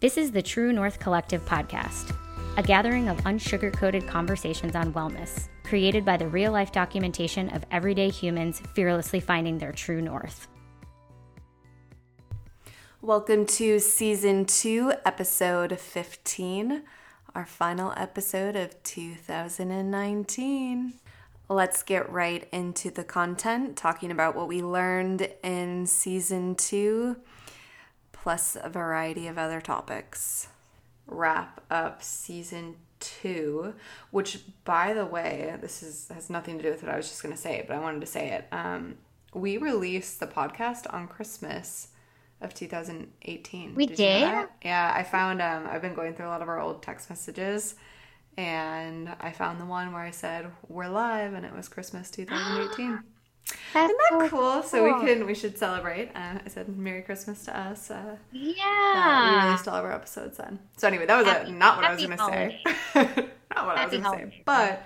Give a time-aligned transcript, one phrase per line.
[0.00, 2.16] This is the True North Collective podcast,
[2.56, 7.66] a gathering of unsugar coated conversations on wellness, created by the real life documentation of
[7.70, 10.48] everyday humans fearlessly finding their true north.
[13.02, 16.82] Welcome to season two, episode 15,
[17.34, 20.94] our final episode of 2019.
[21.50, 27.16] Let's get right into the content, talking about what we learned in season two,
[28.22, 30.48] plus a variety of other topics.
[31.06, 33.74] Wrap up season two,
[34.10, 37.22] which, by the way, this is has nothing to do with what I was just
[37.22, 38.46] going to say, but I wanted to say it.
[38.52, 38.98] Um,
[39.34, 41.88] we released the podcast on Christmas
[42.40, 43.74] of 2018.
[43.74, 43.96] We did?
[43.96, 44.48] did?
[44.62, 45.42] Yeah, I found.
[45.42, 47.74] Um, I've been going through a lot of our old text messages
[48.36, 53.02] and I found the one where I said we're live, and it was Christmas 2018.
[53.72, 54.62] That's Isn't that so cool?
[54.62, 56.08] So we can we should celebrate.
[56.14, 57.90] Uh, I said Merry Christmas to us.
[57.90, 60.58] Uh, uh, we released all of our episodes then.
[60.76, 62.60] So anyway, that was a, not what I was gonna say.
[62.94, 64.42] not what I was Happy gonna say.
[64.44, 64.84] But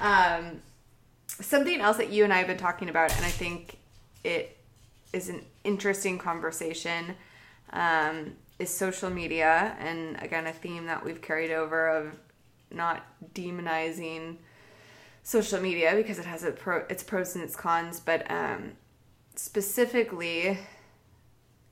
[0.00, 0.60] um,
[1.26, 3.78] something else that you and I have been talking about, and I think
[4.24, 4.56] it
[5.12, 7.14] is an interesting conversation,
[7.72, 12.14] um, is social media, and again, a theme that we've carried over of
[12.70, 14.36] not demonizing
[15.24, 18.72] social media because it has pro, its pros and its cons, but um,
[19.34, 20.58] specifically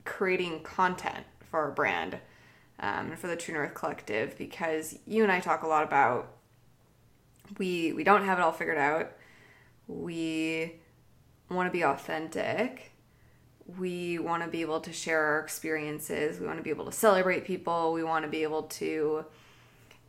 [0.03, 2.15] creating content for our brand
[2.79, 6.33] um, and for the True North Collective because you and I talk a lot about
[7.57, 9.11] we we don't have it all figured out.
[9.87, 10.75] We
[11.49, 12.91] want to be authentic.
[13.77, 16.39] We want to be able to share our experiences.
[16.39, 17.93] We want to be able to celebrate people.
[17.93, 19.25] We want to be able to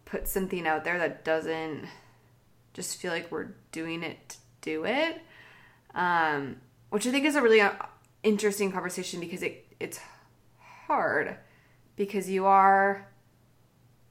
[0.06, 1.86] put something out there that doesn't
[2.74, 5.22] just feel like we're doing it to do it.
[5.94, 6.56] Um,
[6.90, 7.72] which I think is a really uh,
[8.22, 10.00] interesting conversation because it it's
[10.86, 11.36] hard
[11.96, 13.08] because you are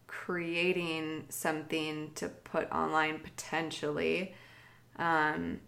[0.07, 4.33] creating something to put online potentially.
[4.97, 5.59] Um,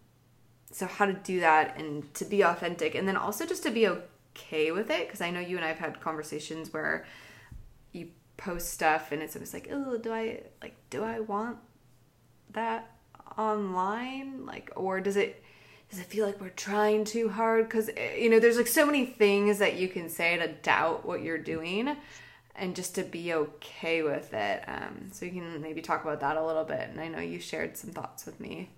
[0.72, 3.88] so how to do that and to be authentic and then also just to be
[3.88, 7.06] okay with it because I know you and I've had conversations where
[7.92, 11.58] you post stuff and it's always like, oh, do I like do I want
[12.56, 12.92] that
[13.38, 14.46] online?
[14.46, 15.44] Like or does it
[15.90, 17.68] does it feel like we're trying too hard?
[17.68, 21.22] Because you know there's like so many things that you can say to doubt what
[21.22, 21.96] you're doing
[22.56, 24.64] and just to be okay with it.
[24.68, 26.90] Um, so you can maybe talk about that a little bit.
[26.90, 28.70] And i know you shared some thoughts with me.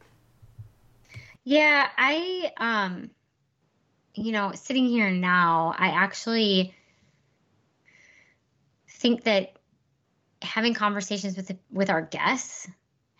[1.44, 3.12] Yeah, I um
[4.18, 6.74] you know, sitting here now, I actually
[8.90, 9.54] think that
[10.42, 12.68] having conversations with with our guests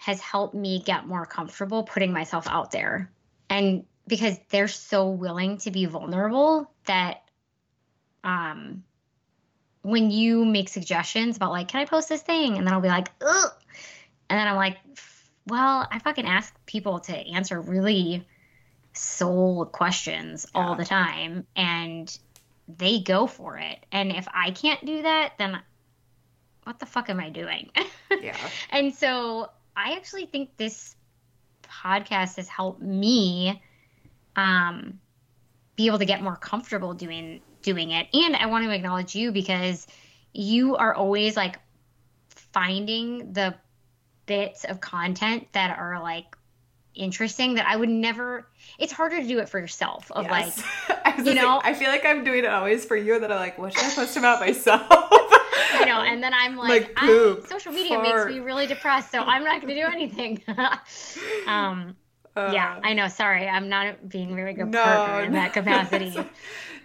[0.08, 3.12] has helped me get more comfortable putting myself out there.
[3.50, 7.24] And because they're so willing to be vulnerable that
[8.24, 8.86] um
[9.82, 12.58] when you make suggestions about like, can I post this thing?
[12.58, 13.52] And then I'll be like, ugh.
[14.30, 14.78] And then I'm like,
[15.46, 18.26] well, I fucking ask people to answer really
[18.94, 22.18] soul questions all the time and
[22.70, 23.86] they go for it.
[23.92, 25.60] And if I can't do that, then
[26.64, 27.72] what the fuck am I doing?
[28.22, 28.38] yeah
[28.72, 30.96] and so I actually think this
[31.64, 33.62] podcast has helped me
[34.36, 35.00] um,
[35.76, 38.08] be able to get more comfortable doing doing it.
[38.14, 39.86] And I want to acknowledge you because
[40.34, 41.60] you are always like
[42.30, 43.56] finding the
[44.26, 46.36] bits of content that are like
[46.96, 48.48] interesting that I would never
[48.80, 50.64] it's harder to do it for yourself of like Yes.
[51.06, 53.40] I you know- like, I feel like I'm doing it always for you that I'm
[53.40, 54.88] like, what should I post about myself?
[55.80, 58.04] You know, and then I'm like, Like I, social media fart.
[58.04, 60.44] makes me really depressed, so I'm not going to do anything.
[61.48, 61.96] um,
[62.36, 63.08] yeah, Uh, I know.
[63.08, 65.40] Sorry, I'm not being very good No, partner in no.
[65.40, 66.12] that capacity.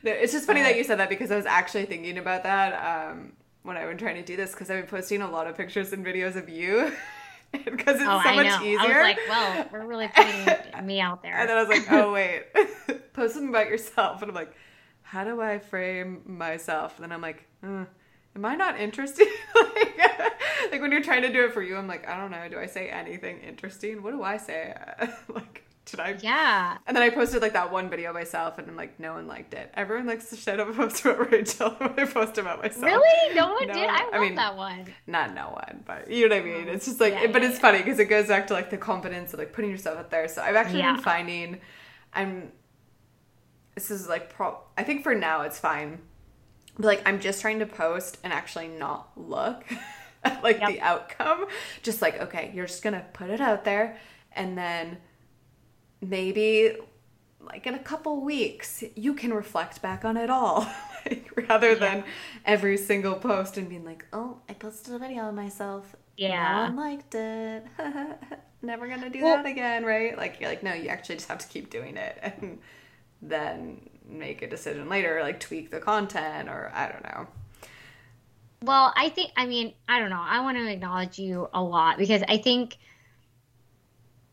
[0.03, 2.43] No, it's just funny Uh, that you said that because I was actually thinking about
[2.45, 2.73] that
[3.13, 5.57] um, when I've been trying to do this because I've been posting a lot of
[5.57, 6.93] pictures and videos of you
[7.53, 8.63] because it's oh, so I much know.
[8.67, 8.81] easier.
[8.81, 11.37] I was like, well, we're really putting me out there.
[11.37, 12.45] and then I was like, oh wait,
[13.13, 14.53] post something about yourself, and I'm like,
[15.03, 16.97] how do I frame myself?
[16.97, 17.85] And then I'm like, uh,
[18.35, 19.27] am I not interesting?
[19.55, 19.99] like,
[20.73, 22.49] like when you're trying to do it for you, I'm like, I don't know.
[22.49, 24.03] Do I say anything interesting?
[24.03, 24.75] What do I say?
[25.29, 26.17] like, did I?
[26.23, 26.79] yeah.
[26.87, 29.53] And then I posted like that one video myself, and I'm like, no one liked
[29.55, 29.71] it.
[29.75, 32.85] Everyone likes the shit I post about Rachel when I post about myself.
[32.85, 33.35] Really?
[33.35, 33.89] No one No, did?
[33.91, 34.87] I I mean, that one.
[35.07, 36.69] Not no one, but you know what I mean.
[36.69, 36.73] Oh.
[36.73, 37.63] It's just like, Yeah, but yeah, it's yeah.
[37.63, 40.29] funny because it goes back to like the confidence of like putting yourself out there.
[40.29, 41.61] So I've actually been finding,
[42.15, 42.53] I'm.
[43.75, 44.59] This is like pro.
[44.77, 46.01] I think for now it's fine.
[46.77, 49.65] But like I'm just trying to post and actually not look
[50.25, 50.69] at like Yep.
[50.71, 51.47] the outcome.
[51.83, 53.99] Just like okay, you're just gonna put it out there,
[54.33, 54.99] and then
[56.01, 56.77] maybe
[57.41, 60.61] like in a couple weeks you can reflect back on it all
[61.07, 61.79] like, rather yeah.
[61.79, 62.05] than
[62.45, 65.97] every single post and being like, oh, I posted a video of myself.
[66.17, 66.69] Yeah.
[66.69, 67.65] No one liked it.
[68.63, 70.17] Never gonna do well, that again, right?
[70.17, 72.59] Like you're like, no, you actually just have to keep doing it and
[73.21, 77.27] then make a decision later, like tweak the content or I don't know.
[78.63, 80.23] Well, I think I mean, I don't know.
[80.23, 82.77] I want to acknowledge you a lot because I think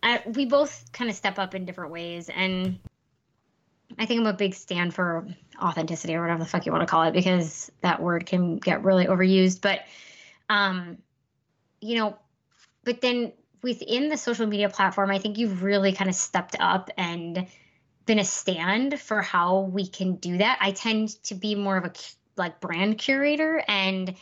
[0.01, 2.80] I, we both kind of step up in different ways and
[3.98, 5.27] I think I'm a big stand for
[5.62, 8.83] authenticity or whatever the fuck you want to call it because that word can get
[8.83, 9.62] really overused.
[9.62, 9.81] But,
[10.48, 11.00] um,
[11.81, 12.18] you know,
[12.83, 16.89] but then within the social media platform, I think you've really kind of stepped up
[16.98, 17.48] and
[18.09, 20.57] been a stand for how we can do that.
[20.59, 21.94] I tend to be more of a
[22.35, 24.15] like brand curator and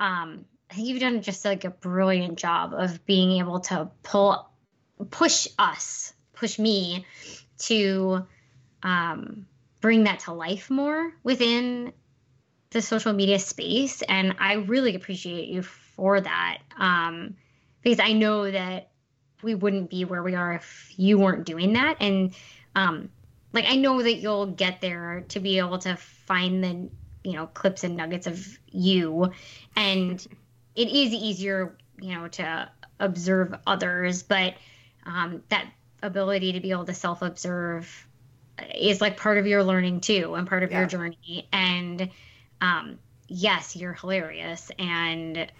[0.00, 4.50] um I think you've done just like a brilliant job of being able to pull
[5.10, 7.06] push us, push me
[7.58, 8.26] to
[8.82, 9.46] um,
[9.80, 11.92] bring that to life more within
[12.70, 14.02] the social media space.
[14.02, 17.36] And I really appreciate you for that um,
[17.82, 18.90] because I know that
[19.42, 21.98] we wouldn't be where we are if you weren't doing that.
[22.00, 22.34] And
[22.74, 23.10] um,
[23.52, 26.90] like, I know that you'll get there to be able to find the,
[27.28, 29.32] you know, clips and nuggets of you.
[29.76, 30.26] And
[30.74, 34.54] it is easier, you know, to observe others, but
[35.04, 35.66] um, that
[36.02, 38.06] ability to be able to self observe
[38.74, 40.80] is like part of your learning too and part of yeah.
[40.80, 42.10] your journey and
[42.60, 42.98] um,
[43.28, 45.50] yes you're hilarious and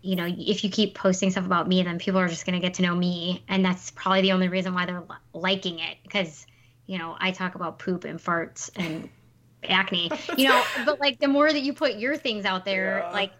[0.00, 2.66] you know if you keep posting stuff about me then people are just going to
[2.66, 6.46] get to know me and that's probably the only reason why they're liking it because
[6.92, 9.08] you know i talk about poop and farts and
[9.68, 13.12] acne you know but like the more that you put your things out there yeah.
[13.12, 13.32] like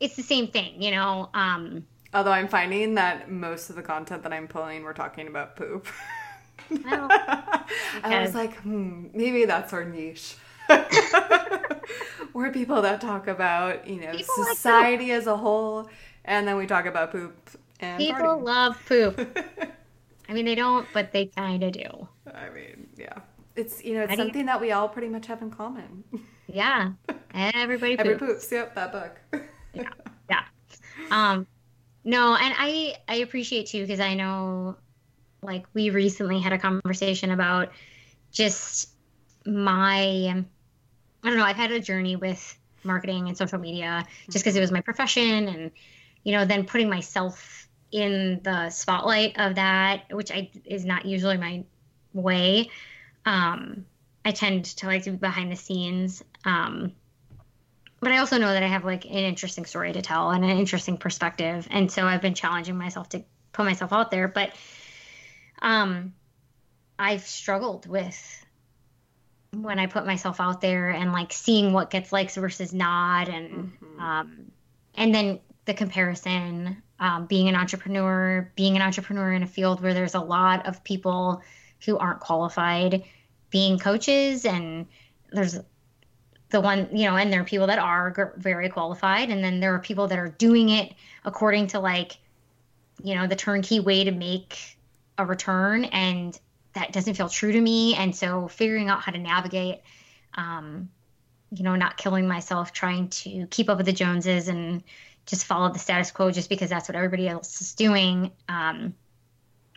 [0.00, 4.22] it's the same thing you know um although i'm finding that most of the content
[4.22, 5.86] that i'm pulling we're talking about poop
[6.84, 7.08] Well,
[8.02, 10.36] I was like, hmm, maybe that's our niche.
[12.32, 15.88] We're people that talk about, you know, people society like as a whole,
[16.24, 17.50] and then we talk about poop
[17.80, 18.42] and people partying.
[18.42, 19.38] love poop.
[20.28, 22.08] I mean, they don't, but they kind of do.
[22.36, 23.18] I mean, yeah,
[23.54, 24.46] it's you know, it's something you...
[24.46, 26.04] that we all pretty much have in common.
[26.48, 26.92] Yeah,
[27.34, 28.08] everybody poops.
[28.08, 28.52] Every poops.
[28.52, 29.42] Yep, that book.
[29.74, 29.90] yeah,
[30.30, 30.42] yeah.
[31.10, 31.46] Um,
[32.04, 34.76] no, and I I appreciate too because I know
[35.42, 37.72] like we recently had a conversation about
[38.30, 38.90] just
[39.44, 40.44] my
[41.24, 44.60] I don't know, I've had a journey with marketing and social media just because it
[44.60, 45.70] was my profession and
[46.22, 51.36] you know, then putting myself in the spotlight of that, which I is not usually
[51.36, 51.64] my
[52.16, 52.70] way.
[53.24, 53.86] Um,
[54.24, 56.24] I tend to like to be behind the scenes.
[56.44, 56.92] Um,
[58.00, 60.50] but I also know that I have like an interesting story to tell and an
[60.50, 61.66] interesting perspective.
[61.70, 64.28] And so I've been challenging myself to put myself out there.
[64.28, 64.52] But
[65.62, 66.14] um,
[66.98, 68.44] I've struggled with
[69.52, 73.50] when I put myself out there and like seeing what gets likes versus not, and
[73.50, 74.00] mm-hmm.
[74.00, 74.52] um,
[74.94, 76.82] and then the comparison.
[76.98, 80.82] Um, being an entrepreneur, being an entrepreneur in a field where there's a lot of
[80.82, 81.42] people
[81.84, 83.04] who aren't qualified,
[83.50, 84.86] being coaches, and
[85.32, 85.58] there's
[86.50, 89.74] the one you know, and there are people that are very qualified, and then there
[89.74, 90.92] are people that are doing it
[91.24, 92.16] according to like,
[93.02, 94.78] you know, the turnkey way to make
[95.18, 95.84] a return.
[95.86, 96.38] And
[96.74, 97.94] that doesn't feel true to me.
[97.94, 99.80] And so figuring out how to navigate
[100.34, 100.90] um,
[101.50, 104.82] you know not killing myself trying to keep up with the joneses and
[105.26, 108.94] just follow the status quo just because that's what everybody else is doing um,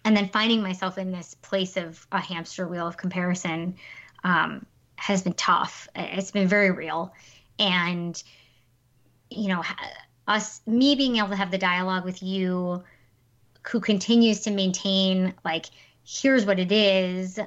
[0.05, 3.75] and then finding myself in this place of a hamster wheel of comparison
[4.23, 4.65] um,
[4.95, 7.13] has been tough it's been very real
[7.57, 8.21] and
[9.29, 9.63] you know
[10.27, 12.83] us me being able to have the dialogue with you
[13.67, 15.65] who continues to maintain like
[16.05, 17.39] here's what it is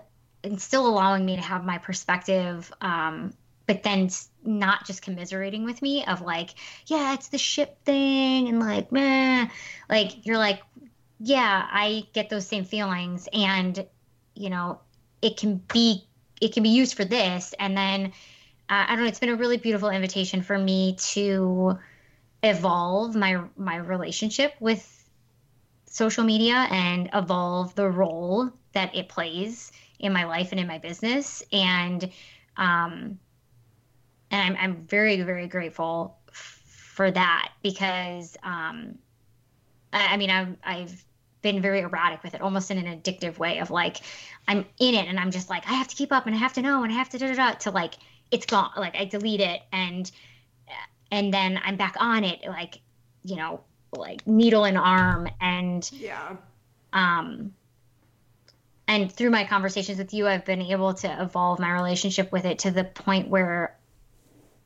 [0.44, 3.32] and still allowing me to have my perspective um,
[3.66, 4.08] but then
[4.44, 6.50] not just commiserating with me of like
[6.86, 9.48] yeah it's the ship thing and like meh.
[9.88, 10.62] like you're like
[11.22, 13.86] yeah i get those same feelings and
[14.34, 14.80] you know
[15.20, 16.04] it can be
[16.40, 18.06] it can be used for this and then
[18.68, 21.78] uh, i don't know it's been a really beautiful invitation for me to
[22.42, 25.02] evolve my my relationship with
[25.92, 30.78] social media and evolve the role that it plays in my life and in my
[30.78, 31.42] business.
[31.52, 32.02] And
[32.56, 33.18] um,
[34.30, 36.62] and I'm, I'm very very grateful f-
[36.94, 38.98] for that because um,
[39.92, 41.04] I, I mean I've I've
[41.42, 43.98] been very erratic with it, almost in an addictive way of like
[44.48, 46.52] I'm in it and I'm just like I have to keep up and I have
[46.54, 47.94] to know and I have to da da da to like
[48.30, 48.70] it's gone.
[48.76, 50.10] Like I delete it and
[51.10, 52.80] and then I'm back on it like
[53.24, 53.60] you know
[53.92, 56.36] like needle and arm and yeah.
[56.94, 57.52] um
[58.88, 62.58] and through my conversations with you i've been able to evolve my relationship with it
[62.60, 63.76] to the point where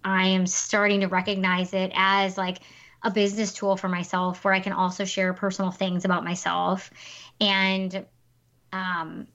[0.07, 2.59] I am starting to recognize it as like
[3.03, 6.91] a business tool for myself where I can also share personal things about myself
[7.41, 8.07] and
[8.73, 9.27] um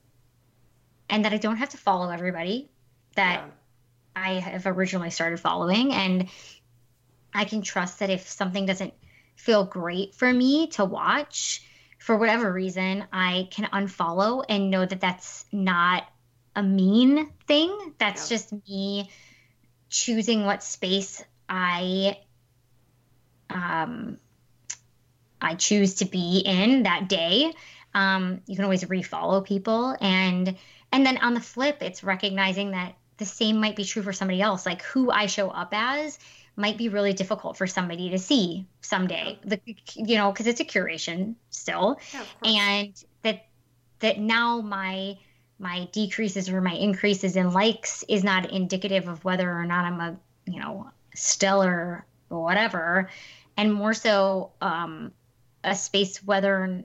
[1.09, 2.69] and that I don't have to follow everybody
[3.15, 4.23] that yeah.
[4.23, 6.29] I have originally started following and
[7.33, 8.93] I can trust that if something doesn't
[9.35, 11.63] feel great for me to watch
[12.01, 16.07] for whatever reason, I can unfollow and know that that's not
[16.55, 17.93] a mean thing.
[17.99, 18.37] That's yeah.
[18.37, 19.11] just me
[19.89, 22.17] choosing what space I
[23.51, 24.17] um
[25.41, 27.51] I choose to be in that day.
[27.93, 30.55] Um, you can always refollow people and
[30.93, 34.41] and then on the flip, it's recognizing that the same might be true for somebody
[34.41, 34.65] else.
[34.65, 36.19] Like who I show up as
[36.55, 39.39] might be really difficult for somebody to see someday.
[39.45, 39.59] The
[39.95, 43.45] you know because it's a curation still, yeah, and that
[43.99, 45.17] that now my
[45.59, 49.99] my decreases or my increases in likes is not indicative of whether or not I'm
[49.99, 53.09] a you know stellar or whatever,
[53.61, 55.11] and more so um,
[55.63, 56.83] a space whether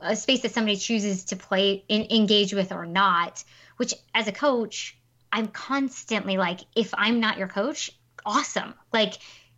[0.00, 3.42] a space that somebody chooses to play in, engage with or not.
[3.76, 4.96] Which as a coach,
[5.32, 7.90] I'm constantly like, if I'm not your coach,
[8.24, 8.74] awesome.
[8.92, 9.14] Like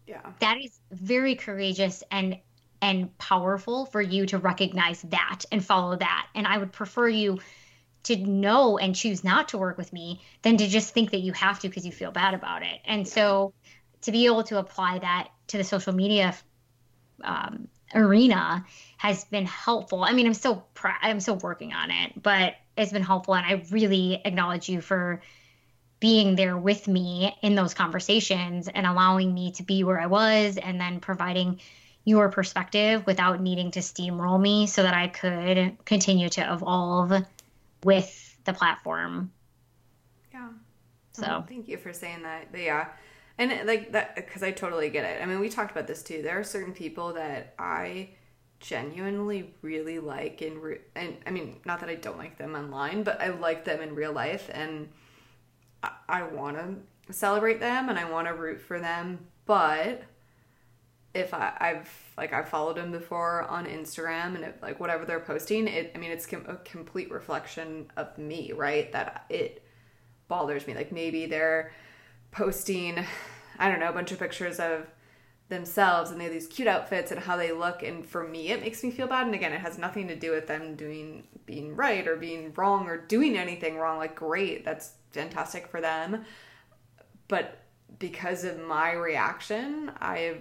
[0.06, 0.22] yeah.
[0.38, 2.38] that is very courageous and
[2.80, 6.28] and powerful for you to recognize that and follow that.
[6.34, 7.40] And I would prefer you
[8.04, 11.32] to know and choose not to work with me than to just think that you
[11.34, 12.80] have to because you feel bad about it.
[12.86, 13.52] And so
[14.02, 16.34] to be able to apply that to the social media
[17.24, 18.64] um, arena
[18.96, 20.04] has been helpful.
[20.04, 23.46] I mean, I'm still pr- I'm still working on it, but it's been helpful, and
[23.46, 25.22] I really acknowledge you for
[26.00, 30.56] being there with me in those conversations and allowing me to be where I was
[30.56, 31.60] and then providing
[32.04, 37.12] your perspective without needing to steamroll me so that I could continue to evolve
[37.84, 39.30] with the platform.
[40.32, 40.48] Yeah.
[41.12, 42.50] So oh, thank you for saying that.
[42.50, 42.88] But yeah.
[43.38, 45.22] And like that, because I totally get it.
[45.22, 46.22] I mean, we talked about this too.
[46.22, 48.10] There are certain people that I
[48.60, 53.02] genuinely really like and re- and I mean, not that I don't like them online,
[53.02, 54.88] but I like them in real life and
[56.08, 60.04] I, want to celebrate them and I want to root for them, but
[61.14, 65.66] if I, I've like I've followed them before on Instagram and like whatever they're posting,
[65.68, 68.90] it I mean it's com- a complete reflection of me, right?
[68.92, 69.62] That it
[70.28, 70.74] bothers me.
[70.74, 71.72] Like maybe they're
[72.32, 73.04] posting,
[73.58, 74.88] I don't know, a bunch of pictures of
[75.48, 78.62] themselves and they have these cute outfits and how they look and for me it
[78.62, 81.76] makes me feel bad and again it has nothing to do with them doing being
[81.76, 86.24] right or being wrong or doing anything wrong like great that's fantastic for them.
[87.28, 87.58] But
[87.98, 90.38] because of my reaction, I have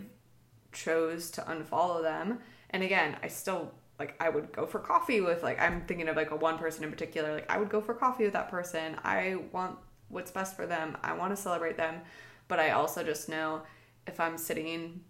[0.72, 2.40] chose to unfollow them.
[2.72, 6.16] And again, I still like I would go for coffee with like I'm thinking of
[6.16, 7.34] like a one person in particular.
[7.34, 8.96] Like I would go for coffee with that person.
[9.04, 9.78] I want
[10.12, 10.98] what's best for them.
[11.02, 12.02] I want to celebrate them.
[12.48, 13.62] But I also just know
[14.06, 15.02] if I'm sitting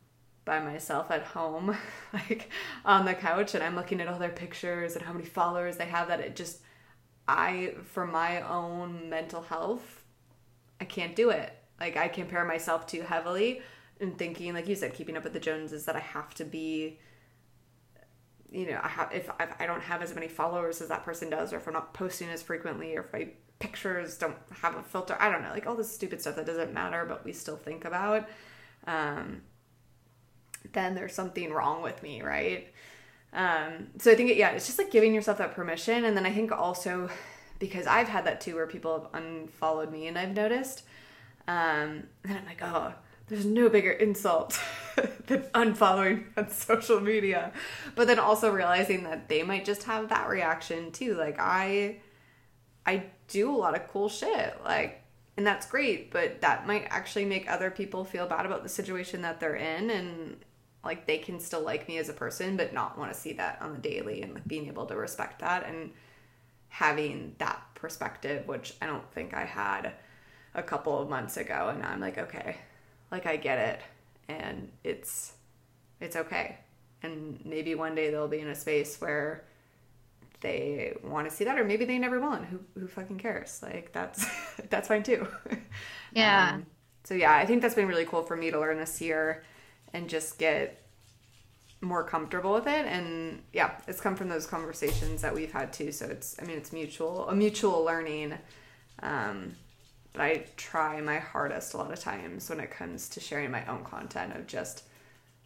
[0.45, 1.75] by myself at home,
[2.13, 2.49] like
[2.85, 5.85] on the couch, and I'm looking at all their pictures and how many followers they
[5.85, 6.61] have, that it just
[7.27, 10.03] I, for my own mental health,
[10.79, 11.55] I can't do it.
[11.79, 13.61] Like, I compare myself too heavily
[13.99, 16.99] and thinking, like you said, keeping up with the Joneses, that I have to be,
[18.51, 21.53] you know, I have, if, I don't have as many followers as that person does,
[21.53, 23.29] or if I'm not posting as frequently, or if my
[23.61, 26.73] pictures don't have a filter, I don't know, like all this stupid stuff that doesn't
[26.73, 28.27] matter, but we still think about,
[28.87, 29.41] um,
[30.73, 32.67] then there's something wrong with me, right?
[33.33, 36.03] Um, so I think, it, yeah, it's just like giving yourself that permission.
[36.05, 37.09] And then I think also
[37.61, 40.83] because I've had that too where people have unfollowed me and I've noticed.
[41.47, 42.93] Um, and I'm like, oh,
[43.27, 44.59] there's no bigger insult
[45.27, 47.53] than unfollowing on social media.
[47.95, 51.13] But then also realizing that they might just have that reaction too.
[51.13, 51.97] Like I
[52.85, 54.57] I do a lot of cool shit.
[54.63, 55.01] Like
[55.37, 59.21] and that's great, but that might actually make other people feel bad about the situation
[59.21, 60.37] that they're in and
[60.83, 63.61] like they can still like me as a person but not want to see that
[63.61, 65.91] on the daily and like being able to respect that and
[66.69, 69.93] having that perspective which i don't think i had
[70.55, 72.57] a couple of months ago and i'm like okay
[73.11, 73.81] like i get it
[74.27, 75.33] and it's
[75.99, 76.57] it's okay
[77.03, 79.43] and maybe one day they'll be in a space where
[80.41, 83.61] they want to see that or maybe they never will and who, who fucking cares?
[83.63, 84.25] Like that's
[84.69, 85.27] that's fine too.
[86.13, 86.55] Yeah.
[86.55, 86.65] Um,
[87.03, 89.43] so yeah i think that's been really cool for me to learn this year
[89.93, 90.77] and just get
[91.81, 95.91] more comfortable with it and yeah it's come from those conversations that we've had too
[95.91, 98.37] so it's i mean it's mutual a mutual learning
[99.01, 99.55] um
[100.13, 103.65] but i try my hardest a lot of times when it comes to sharing my
[103.65, 104.83] own content of just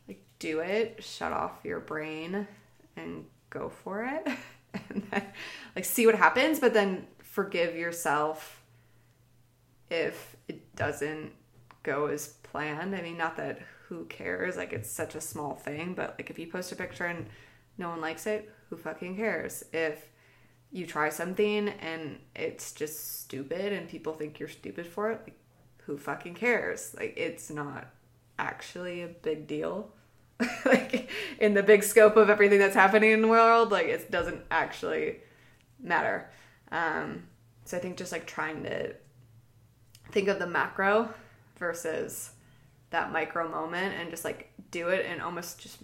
[0.09, 2.45] like do it shut off your brain
[2.97, 4.27] and go for it
[4.89, 5.03] and
[5.75, 8.63] like see what happens but then forgive yourself
[9.89, 11.31] if it doesn't
[11.83, 12.95] go as planned.
[12.95, 16.39] I mean, not that who cares, like it's such a small thing, but like if
[16.39, 17.27] you post a picture and
[17.77, 19.63] no one likes it, who fucking cares?
[19.71, 20.09] If
[20.71, 25.39] you try something and it's just stupid and people think you're stupid for it, like
[25.85, 26.95] who fucking cares?
[26.97, 27.87] Like it's not
[28.39, 29.91] actually a big deal.
[30.65, 34.41] like in the big scope of everything that's happening in the world, like it doesn't
[34.51, 35.17] actually
[35.81, 36.29] matter.
[36.71, 37.23] Um,
[37.63, 38.93] so I think just like trying to
[40.11, 41.13] think of the macro
[41.57, 42.31] versus
[42.89, 45.77] that micro moment and just like do it and almost just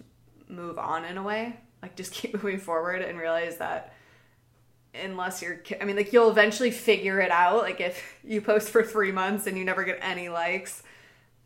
[0.48, 1.56] move on in a way.
[1.82, 3.94] Like just keep moving forward and realize that
[4.94, 8.82] unless you're i mean like you'll eventually figure it out like if you post for
[8.82, 10.82] three months and you never get any likes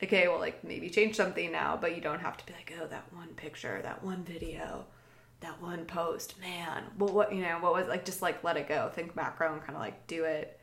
[0.02, 2.86] okay well like maybe change something now but you don't have to be like oh
[2.86, 4.84] that one picture that one video
[5.40, 6.84] that one post man.
[6.98, 8.90] Well what you know what was like just like let it go.
[8.94, 10.58] Think macro and kind of like do it.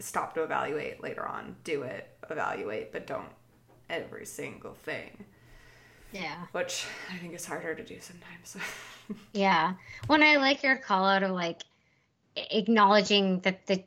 [0.00, 1.56] Stop to evaluate later on.
[1.64, 3.28] Do it evaluate but don't
[3.90, 5.24] every single thing.
[6.12, 6.46] Yeah.
[6.52, 8.56] which i think is harder to do sometimes.
[9.34, 9.74] Yeah.
[10.06, 11.60] When I like your call out of like
[12.36, 13.84] acknowledging that the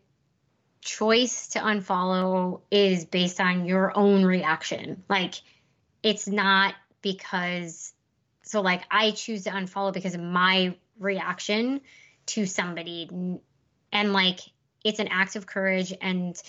[0.81, 5.03] choice to unfollow is based on your own reaction.
[5.09, 5.35] Like
[6.03, 7.93] it's not because
[8.43, 11.81] so like I choose to unfollow because of my reaction
[12.27, 13.09] to somebody
[13.91, 14.39] and like
[14.83, 16.41] it's an act of courage and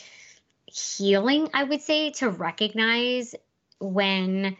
[0.66, 3.34] healing, I would say, to recognize
[3.80, 4.56] when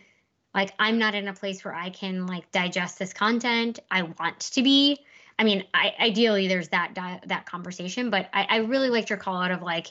[0.54, 3.78] like I'm not in a place where I can like digest this content.
[3.90, 4.98] I want to be.
[5.38, 9.18] I mean, I, ideally there's that di- that conversation, but I, I really liked your
[9.18, 9.86] call out of like,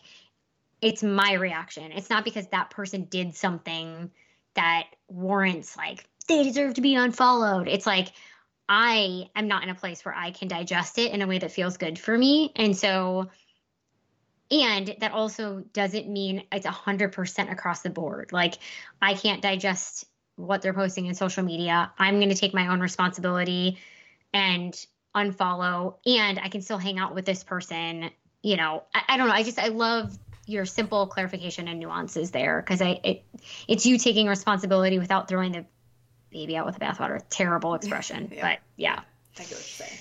[0.81, 1.91] it's my reaction.
[1.91, 4.11] It's not because that person did something
[4.55, 7.67] that warrants like they deserve to be unfollowed.
[7.67, 8.09] It's like
[8.67, 11.51] I am not in a place where I can digest it in a way that
[11.51, 13.29] feels good for me, and so.
[14.49, 18.31] And that also doesn't mean it's 100% across the board.
[18.31, 18.53] Like,
[19.01, 20.05] I can't digest
[20.37, 21.91] what they're posting in social media.
[21.97, 23.77] I'm going to take my own responsibility
[24.31, 24.73] and
[25.17, 28.11] unfollow, and I can still hang out with this person.
[28.41, 29.33] You know, I, I don't know.
[29.33, 33.23] I just I love your simple clarification and nuances there because I it,
[33.67, 35.65] it's you taking responsibility without throwing the
[36.29, 37.21] baby out with the bathwater.
[37.29, 38.41] Terrible expression, Yeah.
[38.41, 39.01] but yeah,
[39.35, 39.97] i get what you're saying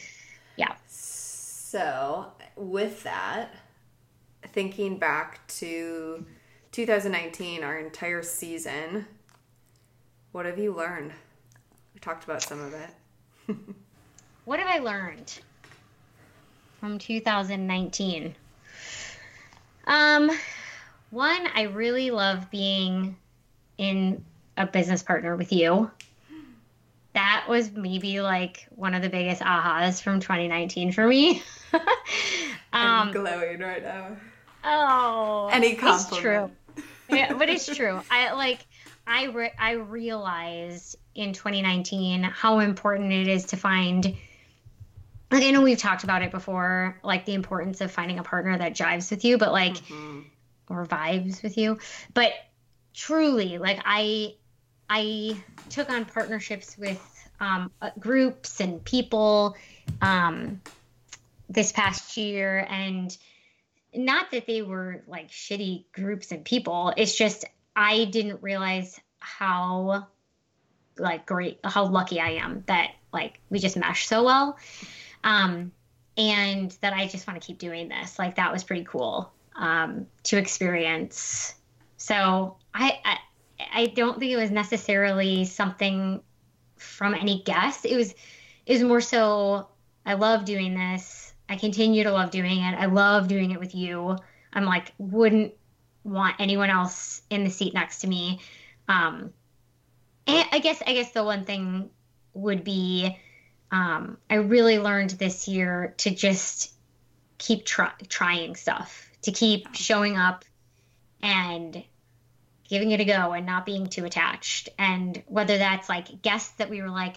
[0.57, 0.75] yeah.
[0.89, 2.27] So,
[2.57, 3.55] with that,
[4.53, 6.25] thinking back to
[6.73, 9.07] 2019, our entire season,
[10.33, 11.13] what have you learned?
[11.93, 12.91] We talked about some of it.
[14.47, 15.41] What have I learned
[16.79, 18.33] from 2019?
[19.89, 20.31] Um,
[21.11, 23.17] one, I really love being
[23.77, 24.25] in
[24.57, 25.91] a business partner with you.
[27.15, 31.43] That was maybe like one of the biggest ahas from 2019 for me.
[32.73, 34.17] I'm um, glowing right now.
[34.63, 36.53] oh, Any It's compliment.
[36.77, 36.85] true.
[37.17, 38.01] yeah, but it's true.
[38.13, 38.65] I like
[39.09, 44.17] I re- I realized in 2019 how important it is to find
[45.31, 48.57] like I know we've talked about it before, like the importance of finding a partner
[48.57, 50.25] that jives with you, but like Mhm.
[50.69, 51.79] or vibes with you.
[52.15, 52.33] But
[52.95, 54.35] truly, like I
[54.89, 57.01] I took on partnerships with
[57.41, 59.57] um, uh, groups and people
[60.01, 60.61] um,
[61.49, 63.17] this past year, and
[63.95, 66.93] not that they were like shitty groups and people.
[66.97, 70.07] It's just I didn't realize how
[70.99, 74.57] like great how lucky I am that like we just mesh so well.
[75.25, 75.73] Um,
[76.17, 78.19] and that I just want to keep doing this.
[78.19, 81.55] Like that was pretty cool um, to experience.
[81.97, 83.19] So I, I
[83.75, 86.23] I don't think it was necessarily something
[86.77, 87.87] from any guest.
[87.87, 88.15] It was
[88.67, 89.69] it was more so
[90.05, 91.33] I love doing this.
[91.49, 92.75] I continue to love doing it.
[92.75, 94.17] I love doing it with you.
[94.53, 95.55] I'm like wouldn't
[96.05, 98.41] want anyone else in the seat next to me.
[98.89, 99.33] Um,
[100.27, 101.91] and I guess I guess the one thing
[102.35, 103.17] would be
[103.71, 106.73] um, I really learned this year to just
[107.39, 110.45] keep try- trying stuff, to keep showing up
[111.23, 111.83] and
[112.69, 114.69] giving it a go and not being too attached.
[114.79, 117.17] And whether that's like guests that we were like,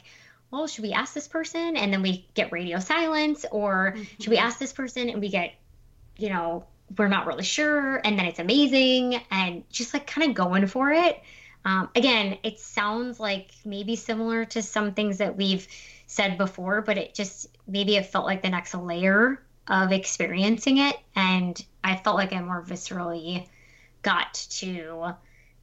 [0.52, 1.78] well, should we ask this person?
[1.78, 5.54] And then we get radio silence, or should we ask this person and we get,
[6.18, 6.66] you know,
[6.98, 10.92] we're not really sure, and then it's amazing, and just like kind of going for
[10.92, 11.22] it.
[11.64, 15.68] Um, again, it sounds like maybe similar to some things that we've
[16.10, 20.98] said before, but it just maybe it felt like the next layer of experiencing it,
[21.16, 23.48] and I felt like I more viscerally
[24.02, 25.14] got to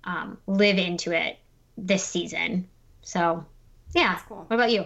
[0.04, 1.38] um, live into it
[1.76, 2.68] this season.
[3.02, 3.44] So,
[3.92, 4.12] yeah.
[4.12, 4.44] That's cool.
[4.46, 4.84] What about you?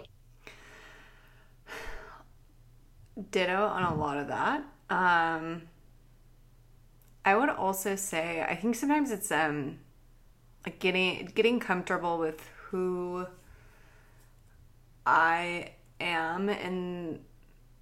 [3.30, 4.64] Ditto on a lot of that.
[4.88, 5.62] Um,
[7.22, 9.78] I would also say I think sometimes it's um
[10.64, 13.26] like getting getting comfortable with who
[15.06, 17.20] I am in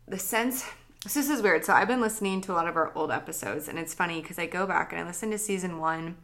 [0.07, 0.65] the sense
[1.07, 1.65] so this is weird.
[1.65, 4.39] So I've been listening to a lot of our old episodes and it's funny because
[4.39, 6.17] I go back and I listen to season 1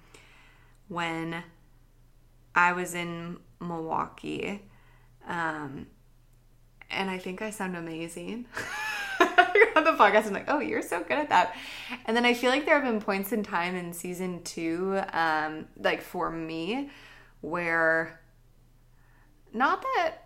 [0.88, 1.44] when
[2.56, 4.62] I was in Milwaukee.
[5.28, 5.86] Um,
[6.90, 8.46] and I think I sound amazing.
[9.76, 11.54] on the podcast, I'm like, oh, you're so good at that.
[12.06, 15.66] And then I feel like there have been points in time in season two, um,
[15.78, 16.90] like for me,
[17.40, 18.20] where
[19.52, 20.23] not that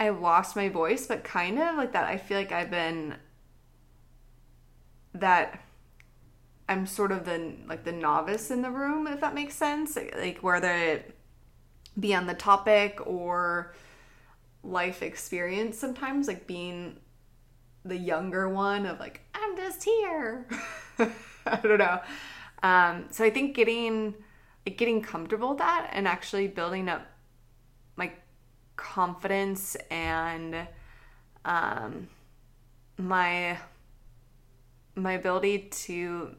[0.00, 2.06] I lost my voice, but kind of like that.
[2.06, 3.16] I feel like I've been
[5.14, 5.62] that
[6.68, 9.98] I'm sort of the like the novice in the room, if that makes sense.
[10.16, 11.14] Like whether it
[11.98, 13.74] be on the topic or
[14.62, 16.96] life experience sometimes, like being
[17.84, 20.46] the younger one of like, I'm just here.
[20.98, 22.00] I don't know.
[22.62, 24.14] Um, so I think getting
[24.66, 27.06] like getting comfortable with that and actually building up
[27.96, 28.12] my
[28.80, 30.56] confidence and
[31.44, 32.08] um,
[32.98, 33.58] my
[34.96, 36.34] my ability to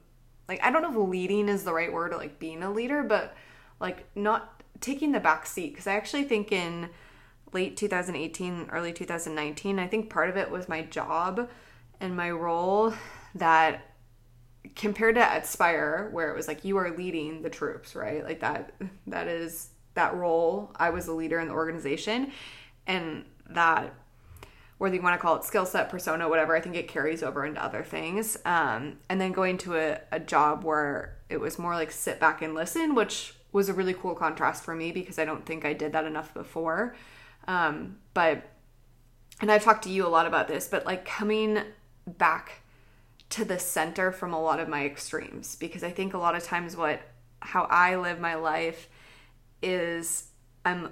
[0.47, 3.03] like I don't know if leading is the right word or like being a leader,
[3.03, 3.35] but
[3.79, 6.89] like not taking the back seat because I actually think in
[7.53, 11.49] late 2018, early 2019, I think part of it was my job
[11.99, 12.93] and my role
[13.35, 13.87] that
[14.75, 18.23] compared to at Spire where it was like you are leading the troops, right?
[18.23, 18.73] Like that
[19.07, 20.71] that is that role.
[20.75, 22.31] I was a leader in the organization
[22.87, 23.93] and that
[24.77, 27.45] whether you want to call it skill set, persona, whatever, I think it carries over
[27.45, 28.35] into other things.
[28.45, 32.41] Um, and then going to a, a job where it was more like sit back
[32.41, 35.73] and listen, which was a really cool contrast for me because I don't think I
[35.73, 36.95] did that enough before.
[37.47, 38.49] Um, but,
[39.39, 41.59] and I've talked to you a lot about this, but like coming
[42.07, 42.61] back
[43.29, 46.43] to the center from a lot of my extremes, because I think a lot of
[46.43, 47.01] times what,
[47.39, 48.89] how I live my life
[49.61, 50.27] is
[50.65, 50.91] I'm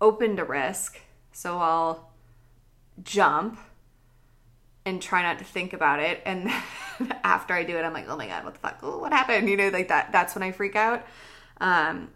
[0.00, 1.00] open to risk.
[1.32, 2.08] So I'll,
[3.02, 3.58] jump
[4.84, 6.22] and try not to think about it.
[6.24, 6.48] And
[7.24, 8.78] after I do it, I'm like, oh my God, what the fuck?
[8.82, 9.48] Oh, what happened?
[9.48, 11.06] You know, like that, that's when I freak out.
[11.60, 12.10] Um,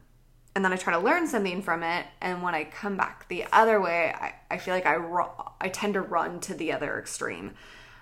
[0.55, 2.07] and then I try to learn something from it.
[2.21, 5.69] And when I come back the other way, I, I feel like I, ru- I
[5.69, 7.53] tend to run to the other extreme.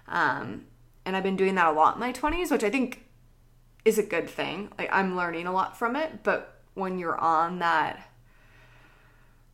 [0.09, 0.67] Um,
[1.05, 3.07] and I've been doing that a lot in my 20s, which I think
[3.85, 4.71] is a good thing.
[4.79, 6.23] Like I'm learning a lot from it.
[6.23, 8.09] But when you're on that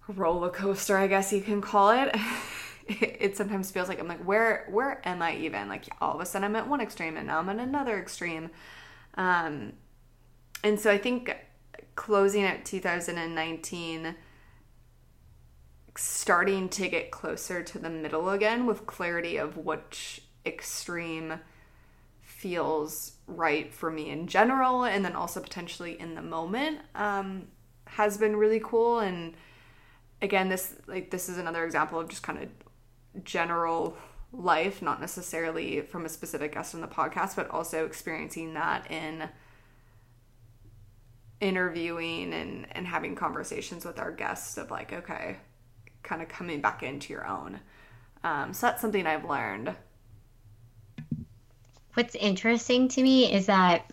[0.09, 2.15] roller coaster, I guess you can call it,
[2.89, 5.69] it, sometimes feels like I'm like, where where am I even?
[5.69, 8.51] Like all of a sudden I'm at one extreme and now I'm at another extreme.
[9.15, 9.73] Um,
[10.63, 11.37] and so I think
[11.95, 14.15] closing at 2019
[15.97, 21.41] starting to get closer to the middle again with clarity of which extreme
[22.21, 27.49] feels right for me in general and then also potentially in the moment um,
[27.87, 29.35] has been really cool and
[30.23, 33.97] again this like this is another example of just kind of general
[34.33, 39.29] life, not necessarily from a specific guest on the podcast, but also experiencing that in
[41.41, 45.37] interviewing and, and having conversations with our guests of like, okay,
[46.03, 47.61] kind of coming back into your own.
[48.25, 49.75] Um, so that's something I've learned.
[51.97, 53.91] What's interesting to me is that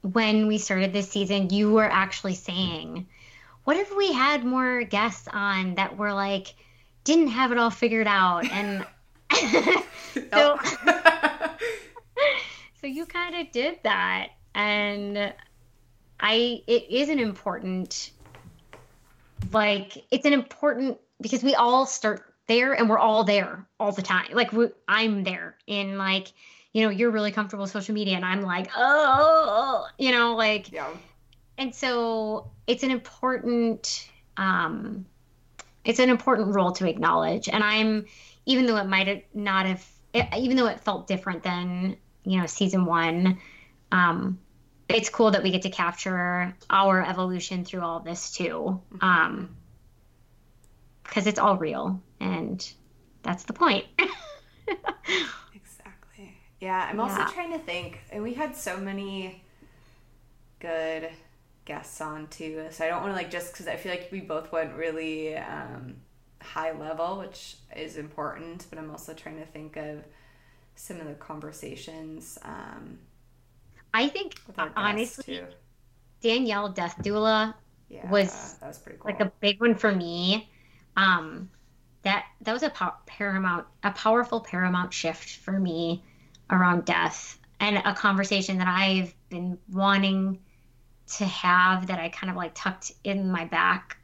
[0.00, 3.06] when we started this season, you were actually saying,
[3.64, 6.54] what if we had more guests on that were like,
[7.04, 8.50] didn't have it all figured out?
[8.50, 8.86] And
[10.32, 10.58] so
[12.80, 15.32] so you kind of did that and
[16.20, 18.10] i it is an important
[19.52, 24.02] like it's an important because we all start there and we're all there all the
[24.02, 24.26] time.
[24.32, 24.50] Like
[24.88, 26.32] i'm there in like
[26.72, 30.70] you know you're really comfortable with social media and i'm like oh you know like
[30.72, 30.88] yeah
[31.58, 35.04] and so it's an important um
[35.84, 37.48] it's an important role to acknowledge.
[37.48, 38.06] And I'm,
[38.46, 39.86] even though it might not have,
[40.36, 43.38] even though it felt different than, you know, season one,
[43.90, 44.38] um,
[44.88, 48.80] it's cool that we get to capture our evolution through all this too.
[48.94, 49.04] Mm-hmm.
[49.04, 49.56] Um,
[51.04, 52.72] because it's all real and
[53.22, 53.84] that's the point.
[56.62, 56.88] Yeah.
[56.88, 57.30] I'm also yeah.
[57.34, 59.42] trying to think, and we had so many
[60.60, 61.10] good
[61.64, 62.66] guests on too.
[62.70, 65.36] So I don't want to like just because I feel like we both went really
[65.36, 65.96] um,
[66.40, 68.66] high level, which is important.
[68.70, 70.04] But I'm also trying to think of
[70.76, 72.38] some of the conversations.
[72.44, 73.00] Um,
[73.92, 74.36] I think
[74.76, 75.46] honestly, too.
[76.20, 77.54] Danielle Death Doula
[77.88, 79.10] yeah, was, that was pretty cool.
[79.10, 80.48] like a big one for me.
[80.96, 81.50] Um,
[82.02, 82.72] that that was a
[83.06, 86.04] paramount, a powerful paramount shift for me
[86.50, 90.40] around death and a conversation that I've been wanting
[91.18, 93.98] to have that I kind of like tucked in my back.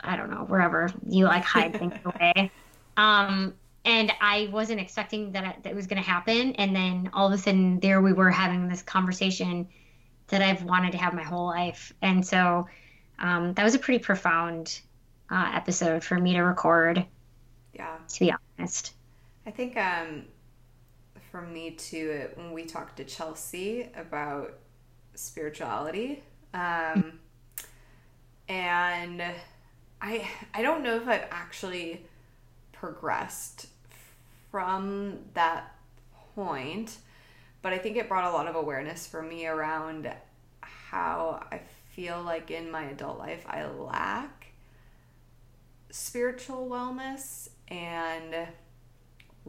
[0.00, 2.50] I don't know, wherever you like hide things away.
[2.96, 6.54] Um, and I wasn't expecting that, I, that it was going to happen.
[6.56, 9.68] And then all of a sudden, there we were having this conversation
[10.28, 11.92] that I've wanted to have my whole life.
[12.02, 12.68] And so
[13.18, 14.80] um, that was a pretty profound
[15.30, 17.06] uh, episode for me to record.
[17.72, 17.96] Yeah.
[18.08, 18.94] To be honest.
[19.46, 20.24] I think um,
[21.38, 24.54] for me too, when we talked to Chelsea about
[25.14, 26.22] spirituality,
[26.52, 27.20] um,
[28.48, 29.22] and
[30.00, 32.02] I I don't know if I've actually
[32.72, 33.68] progressed
[34.50, 35.76] from that
[36.34, 36.96] point,
[37.62, 40.10] but I think it brought a lot of awareness for me around
[40.60, 41.60] how I
[41.92, 44.46] feel like in my adult life I lack
[45.90, 48.48] spiritual wellness and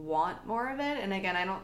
[0.04, 0.98] want more of it.
[0.98, 1.62] And again, I don't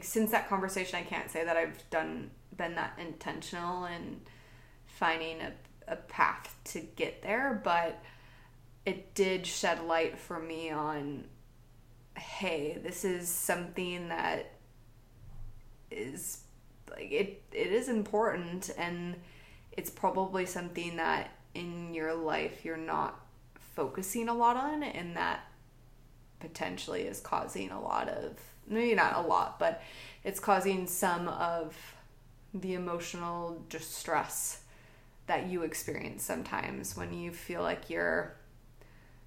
[0.00, 4.20] since that conversation I can't say that I've done been that intentional in
[4.86, 5.52] finding a,
[5.86, 8.02] a path to get there, but
[8.84, 11.24] it did shed light for me on
[12.16, 14.52] hey, this is something that
[15.90, 16.40] is
[16.90, 19.16] like it it is important and
[19.72, 23.24] it's probably something that in your life you're not
[23.74, 25.40] focusing a lot on and that
[26.40, 29.82] potentially is causing a lot of maybe not a lot but
[30.24, 31.76] it's causing some of
[32.54, 34.60] the emotional distress
[35.26, 38.34] that you experience sometimes when you feel like you're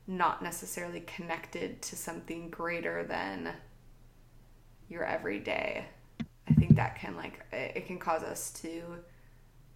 [0.07, 3.53] not necessarily connected to something greater than
[4.89, 5.85] your everyday.
[6.49, 8.81] I think that can like it can cause us to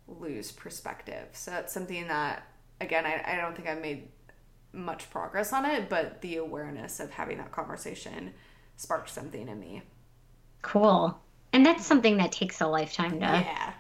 [0.08, 1.28] lose perspective.
[1.34, 2.44] So that's something that
[2.82, 4.08] again i, I don't think i've made
[4.76, 8.34] much progress on it but the awareness of having that conversation
[8.78, 9.82] sparked something in me
[10.62, 11.18] cool
[11.54, 13.74] and that's something that takes a lifetime to yeah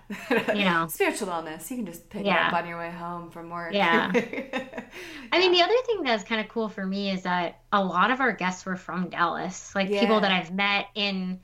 [0.54, 2.46] you know spiritual wellness you can just pick Yeah.
[2.48, 4.12] it up on your way home from work Yeah.
[5.32, 8.12] I mean, the other thing that's kind of cool for me is that a lot
[8.12, 11.42] of our guests were from Dallas, like people that I've met in.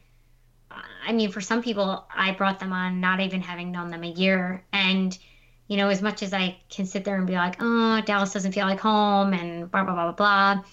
[0.69, 4.03] Uh, I mean, for some people, I brought them on not even having known them
[4.03, 4.63] a year.
[4.71, 5.17] And,
[5.71, 8.51] you know, as much as I can sit there and be like, oh, Dallas doesn't
[8.51, 10.63] feel like home and blah, blah, blah, blah, blah,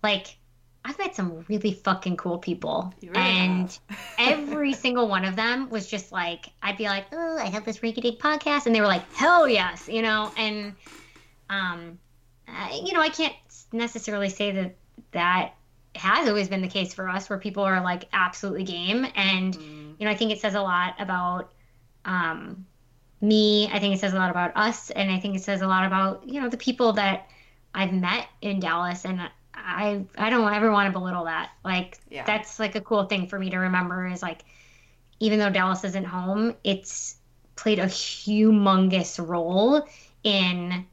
[0.00, 0.36] like,
[0.84, 2.94] I've met some really fucking cool people.
[3.02, 3.78] Really and
[4.16, 7.80] every single one of them was just like, I'd be like, oh, I have this
[7.80, 8.66] Rinky Dink podcast.
[8.66, 10.30] And they were like, hell yes, you know?
[10.36, 10.76] And,
[11.50, 11.98] um,
[12.80, 13.34] you know, I can't
[13.72, 14.76] necessarily say that
[15.10, 15.54] that
[15.96, 19.04] has always been the case for us where people are like absolutely game.
[19.16, 19.94] And, Mm.
[19.98, 21.50] you know, I think it says a lot about,
[22.04, 22.66] um,
[23.24, 23.68] me.
[23.72, 24.90] I think it says a lot about us.
[24.90, 27.28] And I think it says a lot about, you know, the people that
[27.74, 29.04] I've met in Dallas.
[29.04, 29.20] And
[29.54, 31.50] I, I don't ever want to belittle that.
[31.64, 32.24] Like, Yeah.
[32.24, 34.44] that's like a cool thing for me to remember is like,
[35.20, 37.16] even though Dallas isn't home, it's
[37.56, 39.86] played a humongous role
[40.24, 40.84] in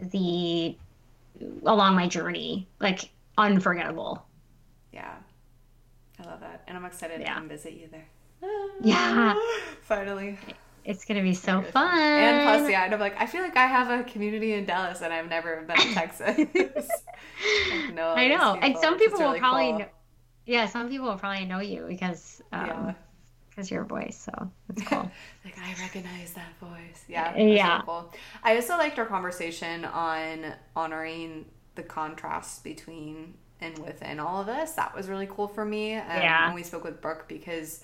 [0.00, 0.76] the
[1.64, 4.24] along my journey like unforgettable
[4.92, 5.14] Yeah.
[6.20, 6.62] I love that.
[6.68, 7.34] And I'm excited Yeah.
[7.34, 8.06] to come visit you there.
[8.80, 9.34] Yeah.
[9.82, 10.38] Finally.
[10.90, 13.66] It's gonna be so fun And plus, yeah, and I'm like, I feel like I
[13.66, 16.36] have a community in Dallas and I've never been to Texas.
[17.92, 19.78] No, i know these and some people will probably cool.
[19.80, 19.86] know,
[20.46, 22.72] yeah some people will probably know you because Yeah.
[22.88, 22.96] um
[23.50, 25.10] because you're voice so it's cool
[25.44, 27.04] Like I recognize that voice.
[27.08, 27.36] Yeah.
[27.36, 27.80] Yeah.
[27.80, 28.14] so cool.
[28.42, 34.72] I also liked our conversation on honoring the contrast between and within all of this.
[34.72, 35.94] That was really cool for me.
[35.96, 36.46] Um, Yeah.
[36.46, 37.82] When we spoke with Brooke, because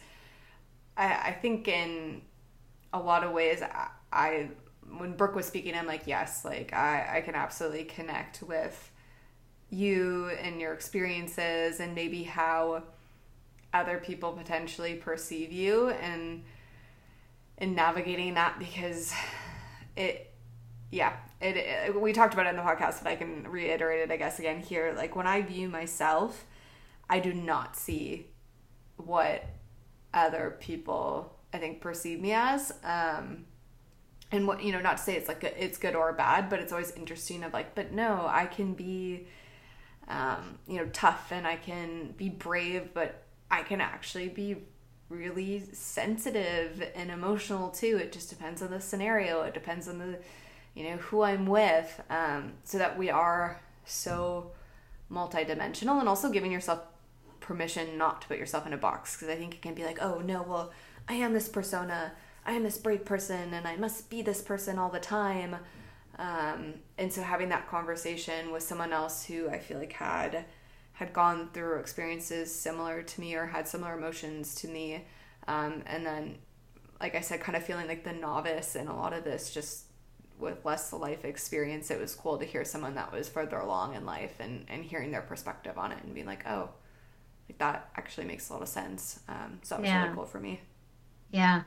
[0.97, 2.23] I, I think in
[2.95, 4.49] a lot of ways, I, I
[4.97, 8.93] when Brooke was speaking, I'm like, yes, like I, I can absolutely connect with
[9.69, 12.85] you and your experiences and maybe how
[13.73, 16.45] other people potentially perceive you and
[17.59, 19.13] in navigating that because
[19.97, 20.33] it
[20.91, 24.13] yeah it, it we talked about it in the podcast but i can reiterate it
[24.13, 24.95] i guess again here.
[24.97, 26.47] Like when i view myself
[27.11, 28.27] i do not see
[28.97, 29.45] what
[30.13, 33.45] other people i think perceive me as um
[34.33, 36.61] and what you know not to say it's like a, it's good or bad but
[36.61, 39.27] it's always interesting of like but no i can be
[40.09, 44.57] um you know tough and i can be brave but i can actually be
[45.11, 47.99] really sensitive and emotional too.
[48.03, 49.43] It just depends on the scenario.
[49.43, 50.19] It depends on the
[50.75, 54.51] you know who i'm with um so that we are so
[55.11, 56.81] multidimensional and also giving yourself
[57.39, 60.03] permission not to put yourself in a box because I think it can be like,
[60.03, 60.73] oh no, well,
[61.09, 62.13] I am this persona,
[62.47, 65.57] I am this brave person, and I must be this person all the time.
[66.19, 70.45] Um, and so having that conversation with someone else who I feel like had
[70.93, 75.05] had gone through experiences similar to me or had similar emotions to me,
[75.49, 76.39] um, and then
[77.01, 79.85] like I said, kind of feeling like the novice in a lot of this, just
[80.39, 84.05] with less life experience, it was cool to hear someone that was further along in
[84.07, 86.71] life and, and hearing their perspective on it and being like, oh,
[87.49, 89.21] like that actually makes a lot of sense.
[89.29, 90.03] Um, so that was yeah.
[90.05, 90.61] really cool for me.
[91.35, 91.63] Yeah.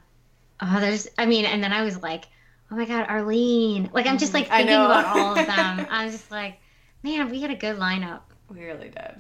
[0.62, 2.24] Oh, there's, I mean, and then I was like,
[2.72, 3.90] oh my God, Arlene.
[3.94, 4.50] Like, I'm just mm-hmm.
[4.50, 5.88] like thinking about all of them.
[5.90, 6.60] I'm just like,
[7.04, 8.22] man, we had a good lineup.
[8.50, 9.16] We really did.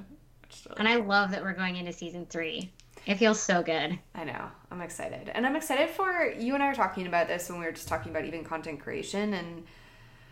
[0.65, 2.71] Really and I love that we're going into season three.
[3.05, 3.99] It feels so good.
[4.15, 4.49] I know.
[4.71, 5.29] I'm excited.
[5.35, 7.89] And I'm excited for you and I were talking about this when we were just
[7.89, 9.33] talking about even content creation.
[9.33, 9.65] And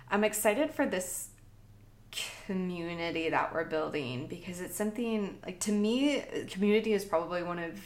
[0.09, 1.27] I'm excited for this
[2.45, 7.77] community that we're building because it's something like to me, community is probably one of,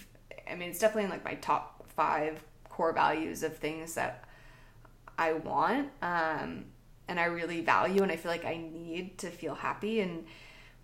[0.49, 4.23] I mean, it's definitely like my top five core values of things that
[5.17, 5.89] I want.
[6.01, 6.67] Um,
[7.09, 9.99] and I really value and I feel like I need to feel happy.
[9.99, 10.25] And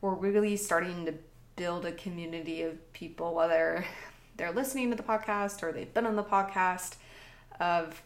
[0.01, 1.13] we're really starting to
[1.55, 3.85] build a community of people, whether
[4.35, 6.95] they're listening to the podcast or they've been on the podcast,
[7.61, 8.01] of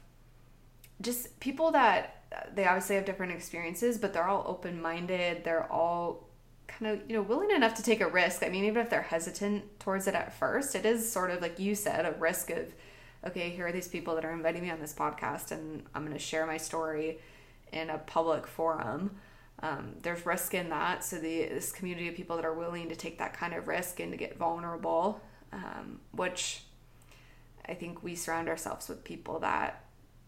[1.02, 2.22] just people that
[2.54, 5.44] they obviously have different experiences, but they're all open minded.
[5.44, 6.28] They're all
[6.68, 8.44] kind of, you know, willing enough to take a risk.
[8.44, 11.58] I mean, even if they're hesitant towards it at first, it is sort of like
[11.58, 12.72] you said, a risk of,
[13.26, 16.14] okay, here are these people that are inviting me on this podcast and I'm going
[16.14, 17.20] to share my story
[17.72, 19.12] in a public forum
[19.62, 21.04] um, there's risk in that.
[21.04, 24.00] So the this community of people that are willing to take that kind of risk
[24.00, 26.64] and to get vulnerable, um, which
[27.68, 29.84] I think we surround ourselves with people that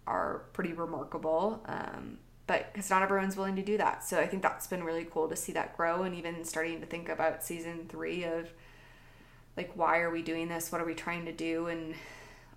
[0.05, 1.63] are pretty remarkable.
[1.65, 5.07] Um, but because not everyone's willing to do that, so I think that's been really
[5.09, 8.49] cool to see that grow, and even starting to think about season three of
[9.55, 10.71] like why are we doing this?
[10.71, 11.67] What are we trying to do?
[11.67, 11.95] And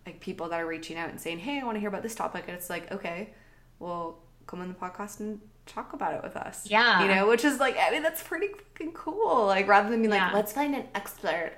[0.06, 2.14] like people that are reaching out and saying, "Hey, I want to hear about this
[2.14, 3.30] topic," and it's like, okay,
[3.78, 6.66] well, come on the podcast and talk about it with us.
[6.68, 7.02] Yeah.
[7.02, 9.46] You know, which is like, I mean, that's pretty fucking cool.
[9.46, 10.26] Like, rather than being yeah.
[10.26, 11.52] like, let's find an expert.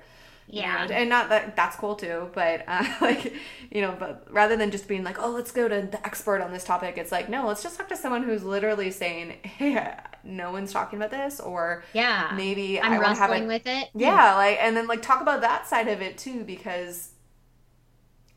[0.49, 0.83] Yeah.
[0.83, 3.33] You know, and not that that's cool too, but uh, like,
[3.69, 6.53] you know, but rather than just being like, oh, let's go to the expert on
[6.53, 10.51] this topic, it's like, no, let's just talk to someone who's literally saying, hey, no
[10.51, 13.89] one's talking about this, or yeah, maybe I'm I wrestling have with it.
[13.93, 17.09] Yeah, like, and then like talk about that side of it too, because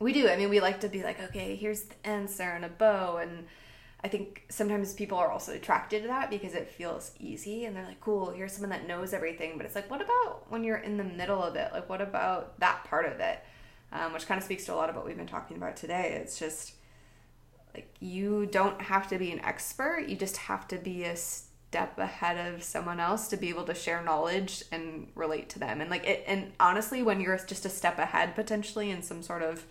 [0.01, 0.27] we do.
[0.29, 3.45] I mean, we like to be like, okay, here's the answer and a bow, and
[4.03, 7.85] I think sometimes people are also attracted to that because it feels easy and they're
[7.85, 9.57] like, cool, here's someone that knows everything.
[9.57, 11.71] But it's like, what about when you're in the middle of it?
[11.71, 13.43] Like, what about that part of it?
[13.91, 16.19] Um, which kind of speaks to a lot of what we've been talking about today.
[16.19, 16.73] It's just
[17.75, 21.99] like you don't have to be an expert, you just have to be a step
[21.99, 25.79] ahead of someone else to be able to share knowledge and relate to them.
[25.79, 29.43] And like it, and honestly, when you're just a step ahead potentially in some sort
[29.43, 29.65] of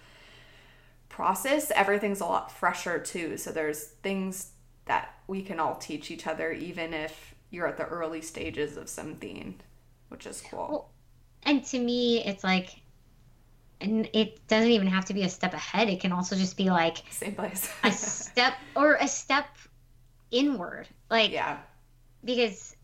[1.11, 3.37] process, everything's a lot fresher too.
[3.37, 4.53] So there's things
[4.87, 8.89] that we can all teach each other, even if you're at the early stages of
[8.89, 9.61] something,
[10.09, 10.69] which is cool.
[10.71, 10.91] Well,
[11.43, 12.81] and to me, it's like,
[13.81, 15.89] and it doesn't even have to be a step ahead.
[15.89, 19.47] It can also just be like same place, a step or a step
[20.31, 20.89] inward.
[21.11, 21.59] Like, yeah,
[22.25, 22.77] because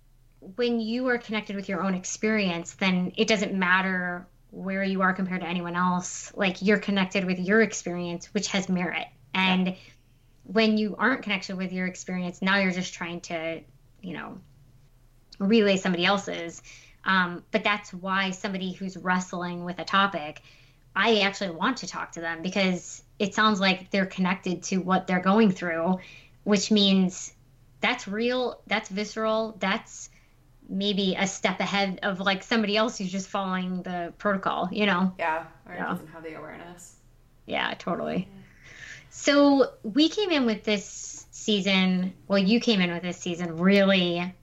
[0.56, 5.12] when you are connected with your own experience, then it doesn't matter where you are
[5.12, 9.74] compared to anyone else like you're connected with your experience which has merit and yeah.
[10.44, 13.60] when you aren't connected with your experience now you're just trying to
[14.00, 14.38] you know
[15.38, 16.62] relay somebody else's
[17.04, 20.40] um, but that's why somebody who's wrestling with a topic
[20.94, 25.06] i actually want to talk to them because it sounds like they're connected to what
[25.06, 25.98] they're going through
[26.44, 27.34] which means
[27.82, 30.08] that's real that's visceral that's
[30.68, 35.12] maybe a step ahead of like somebody else who's just following the protocol, you know?
[35.18, 35.86] Yeah, or yeah.
[35.86, 36.96] doesn't have the awareness.
[37.46, 38.28] Yeah, totally.
[38.30, 38.42] Yeah.
[39.10, 44.34] So we came in with this season, well, you came in with this season really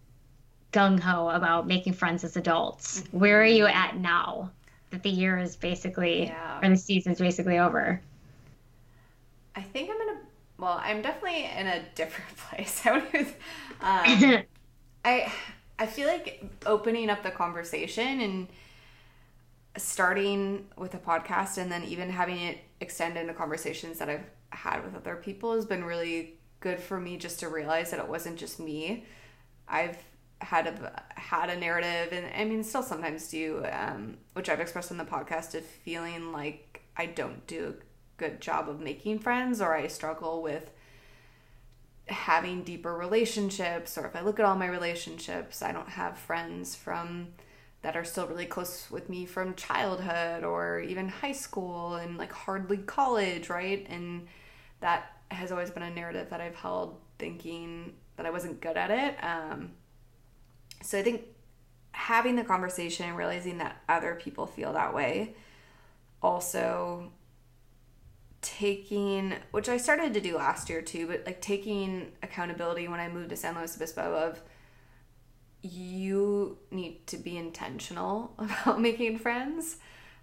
[0.71, 3.01] gung ho about making friends as adults.
[3.01, 3.19] Mm-hmm.
[3.19, 4.51] Where are you at now
[4.89, 6.59] that the year is basically, yeah.
[6.62, 8.01] or the season's basically over?
[9.55, 10.19] I think I'm in a,
[10.57, 12.86] well, I'm definitely in a different place.
[12.86, 13.03] um,
[15.05, 15.31] I,
[15.79, 18.47] I feel like opening up the conversation and
[19.77, 24.84] starting with a podcast and then even having it extend into conversations that I've had
[24.84, 28.38] with other people has been really good for me just to realize that it wasn't
[28.38, 29.05] just me.
[29.67, 29.97] I've
[30.39, 34.91] had a had a narrative and I mean still sometimes do um, which I've expressed
[34.91, 37.84] on the podcast of feeling like I don't do a
[38.17, 40.69] good job of making friends or I struggle with
[42.08, 46.76] having deeper relationships or if I look at all my relationships, I don't have friends
[46.76, 47.30] from
[47.82, 52.32] that are still really close with me from childhood or even high school and like
[52.32, 53.86] hardly college, right?
[53.89, 54.28] And
[54.80, 58.89] that has always been a narrative that I've held thinking that I wasn't good at
[58.89, 59.24] it.
[59.24, 59.72] Um,
[60.82, 61.24] so I think
[61.91, 65.36] having the conversation and realizing that other people feel that way
[66.22, 67.12] also
[68.44, 73.08] taking which I started to do last year too, but like taking accountability when I
[73.10, 74.41] moved to San Luis Obispo of
[75.62, 79.78] you need to be intentional about making friends.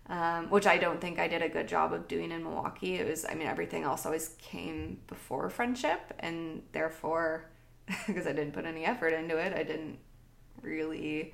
[0.06, 2.96] Um, which I don't think I did a good job of doing in Milwaukee.
[2.96, 7.48] It was, I mean, everything else always came before friendship, and therefore,
[8.08, 9.98] because I didn't put any effort into it, I didn't
[10.62, 11.32] really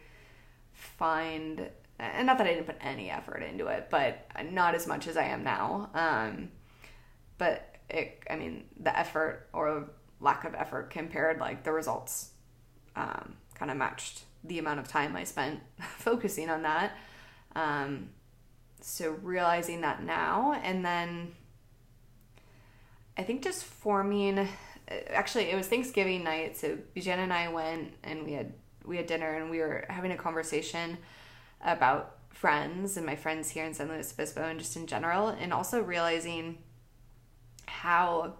[0.75, 5.07] find and not that I didn't put any effort into it, but not as much
[5.07, 5.91] as I am now.
[5.95, 6.51] Um,
[7.39, 12.31] but it, I mean, the effort or lack of effort compared, like the results,
[12.95, 15.61] um, kind of matched the amount of time I spent
[15.99, 16.97] focusing on that.
[17.55, 18.11] Um,
[18.81, 21.33] so realizing that now, and then
[23.17, 24.49] I think just forming.
[25.09, 28.53] Actually, it was Thanksgiving night, so Bijan and I went and we had
[28.85, 30.99] we had dinner and we were having a conversation
[31.61, 35.53] about friends and my friends here in San Luis Obispo and just in general, and
[35.53, 36.59] also realizing
[37.67, 38.35] how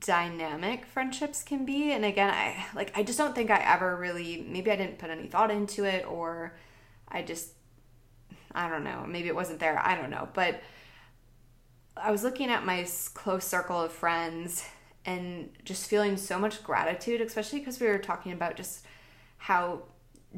[0.00, 1.92] dynamic friendships can be.
[1.92, 5.10] And again, I like I just don't think I ever really maybe I didn't put
[5.10, 6.56] any thought into it or
[7.08, 7.50] I just
[8.54, 9.78] I don't know, maybe it wasn't there.
[9.78, 10.62] I don't know, but
[11.96, 14.64] I was looking at my close circle of friends
[15.04, 18.84] and just feeling so much gratitude, especially because we were talking about just
[19.36, 19.82] how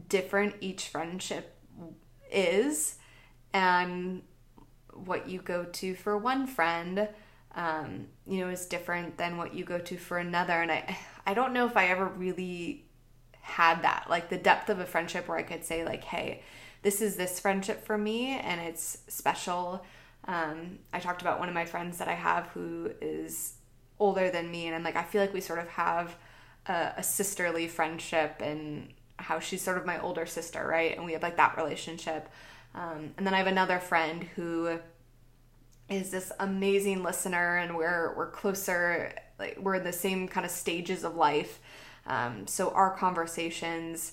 [0.08, 1.56] different each friendship
[2.30, 2.98] is
[3.52, 4.22] and
[4.92, 7.08] what you go to for one friend
[7.56, 10.96] um, you know is different than what you go to for another and i
[11.26, 12.84] i don't know if i ever really
[13.40, 16.42] had that like the depth of a friendship where i could say like hey
[16.82, 19.84] this is this friendship for me and it's special
[20.28, 23.54] um, i talked about one of my friends that i have who is
[23.98, 26.16] older than me and i'm like i feel like we sort of have
[26.68, 30.96] a, a sisterly friendship and how she's sort of my older sister, right?
[30.96, 32.28] And we have like that relationship.
[32.74, 34.78] Um, and then I have another friend who
[35.88, 39.12] is this amazing listener, and we're we're closer.
[39.38, 41.60] Like we're in the same kind of stages of life.
[42.06, 44.12] Um, so our conversations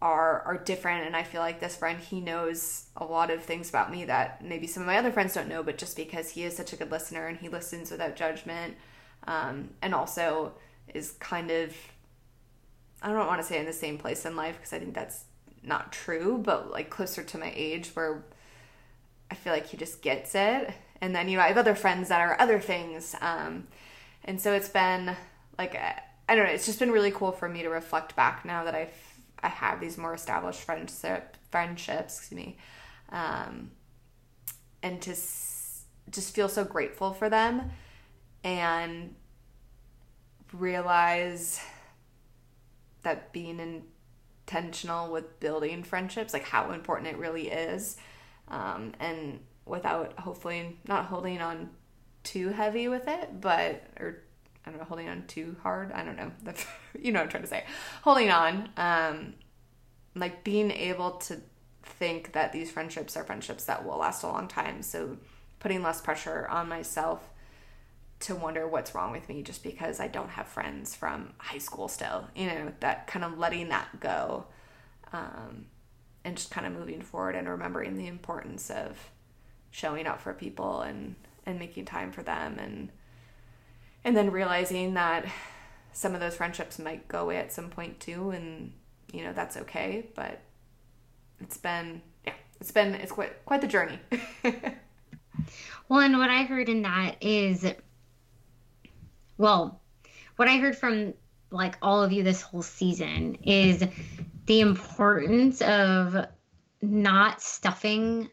[0.00, 3.68] are are different, and I feel like this friend he knows a lot of things
[3.68, 5.62] about me that maybe some of my other friends don't know.
[5.62, 8.76] But just because he is such a good listener and he listens without judgment,
[9.26, 10.54] um, and also
[10.92, 11.74] is kind of
[13.02, 15.24] I don't want to say in the same place in life because I think that's
[15.62, 18.24] not true, but like closer to my age where
[19.30, 20.72] I feel like he just gets it.
[21.02, 23.16] And then, you know, I have other friends that are other things.
[23.20, 23.66] Um,
[24.24, 25.16] and so it's been
[25.58, 28.62] like, I don't know, it's just been really cool for me to reflect back now
[28.64, 28.94] that I've,
[29.42, 32.56] I have these more established friendship, friendships, excuse me.
[33.10, 33.72] Um,
[34.80, 37.72] and to s- just feel so grateful for them
[38.44, 39.16] and
[40.52, 41.60] realize
[43.02, 43.82] that being
[44.46, 47.96] intentional with building friendships, like how important it really is,
[48.46, 51.70] um, and without hopefully not holding on
[52.24, 54.22] too heavy with it, but or
[54.64, 55.92] I don't know, holding on too hard.
[55.92, 56.32] I don't know.
[56.42, 56.66] That's
[57.00, 57.64] you know what I'm trying to say.
[58.02, 59.34] Holding on, um,
[60.14, 61.40] like being able to
[61.82, 64.82] think that these friendships are friendships that will last a long time.
[64.82, 65.16] So
[65.58, 67.28] putting less pressure on myself
[68.20, 71.88] to wonder what's wrong with me just because I don't have friends from high school
[71.88, 72.28] still.
[72.36, 74.46] You know, that kind of letting that go
[75.12, 75.66] um,
[76.24, 78.96] and just kind of moving forward and remembering the importance of
[79.72, 82.90] showing up for people and, and making time for them and
[84.04, 85.24] and then realizing that
[85.92, 88.72] some of those friendships might go away at some point too and
[89.12, 90.40] you know that's okay but
[91.40, 93.98] it's been yeah it's been it's quite quite the journey.
[95.88, 97.66] Well and what i heard in that is
[99.42, 99.80] well,
[100.36, 101.14] what I heard from
[101.50, 103.84] like all of you this whole season is
[104.46, 106.26] the importance of
[106.80, 108.30] not stuffing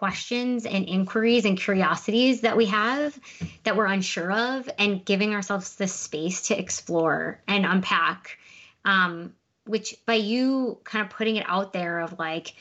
[0.00, 3.20] questions and inquiries and curiosities that we have
[3.64, 8.38] that we're unsure of and giving ourselves the space to explore and unpack
[8.86, 9.34] um,
[9.66, 12.54] which by you kind of putting it out there of like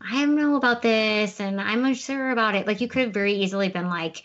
[0.00, 3.34] i don't know about this and i'm unsure about it like you could have very
[3.34, 4.24] easily been like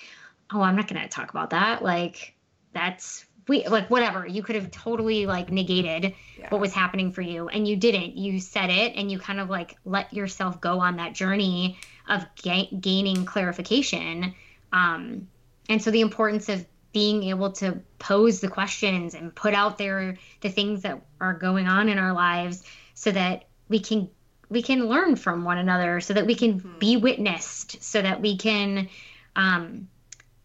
[0.51, 2.34] oh i'm not going to talk about that like
[2.74, 6.47] that's we like whatever you could have totally like negated yeah.
[6.49, 9.49] what was happening for you and you didn't you said it and you kind of
[9.49, 11.77] like let yourself go on that journey
[12.09, 14.33] of ga- gaining clarification
[14.73, 15.27] um
[15.69, 20.17] and so the importance of being able to pose the questions and put out there
[20.41, 24.09] the things that are going on in our lives so that we can
[24.49, 26.79] we can learn from one another so that we can mm-hmm.
[26.79, 28.87] be witnessed so that we can
[29.35, 29.87] um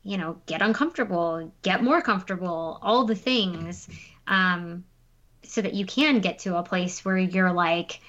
[0.05, 3.89] you know, get uncomfortable, get more comfortable, all the things,
[4.27, 4.85] um,
[5.43, 8.01] so that you can get to a place where you're like,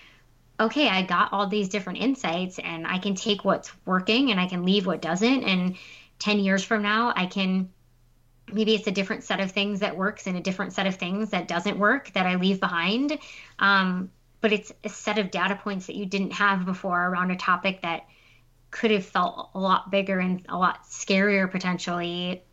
[0.60, 4.48] okay, I got all these different insights and I can take what's working and I
[4.48, 5.44] can leave what doesn't.
[5.44, 5.76] And,
[6.24, 7.70] 10 years from now, I can
[8.52, 11.30] maybe it's a different set of things that works and a different set of things
[11.32, 13.18] that doesn't work that I leave behind.
[13.60, 17.38] Um, but it's a set of data points that you didn't have before around a
[17.38, 18.06] topic that
[18.74, 22.44] could have felt a lot bigger and a lot scarier potentially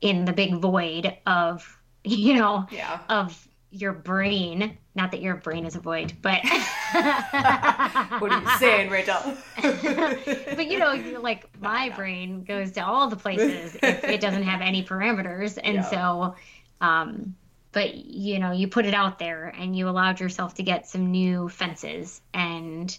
[0.00, 3.00] in the big void of you know yeah.
[3.08, 4.78] of your brain.
[4.94, 6.40] Not that your brain is a void but
[6.92, 9.36] what are you saying rachel?
[10.56, 14.60] But you know like my brain goes to all the places if it doesn't have
[14.60, 15.58] any parameters.
[15.62, 15.82] And yeah.
[15.82, 16.36] so
[16.80, 17.34] um
[17.72, 21.10] but you know you put it out there and you allowed yourself to get some
[21.10, 22.96] new fences and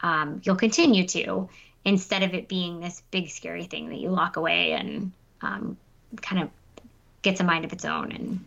[0.00, 1.48] um, you'll continue to
[1.84, 5.12] instead of it being this big scary thing that you lock away and
[5.42, 5.76] um,
[6.22, 6.50] kind of
[7.22, 8.44] gets a mind of its own and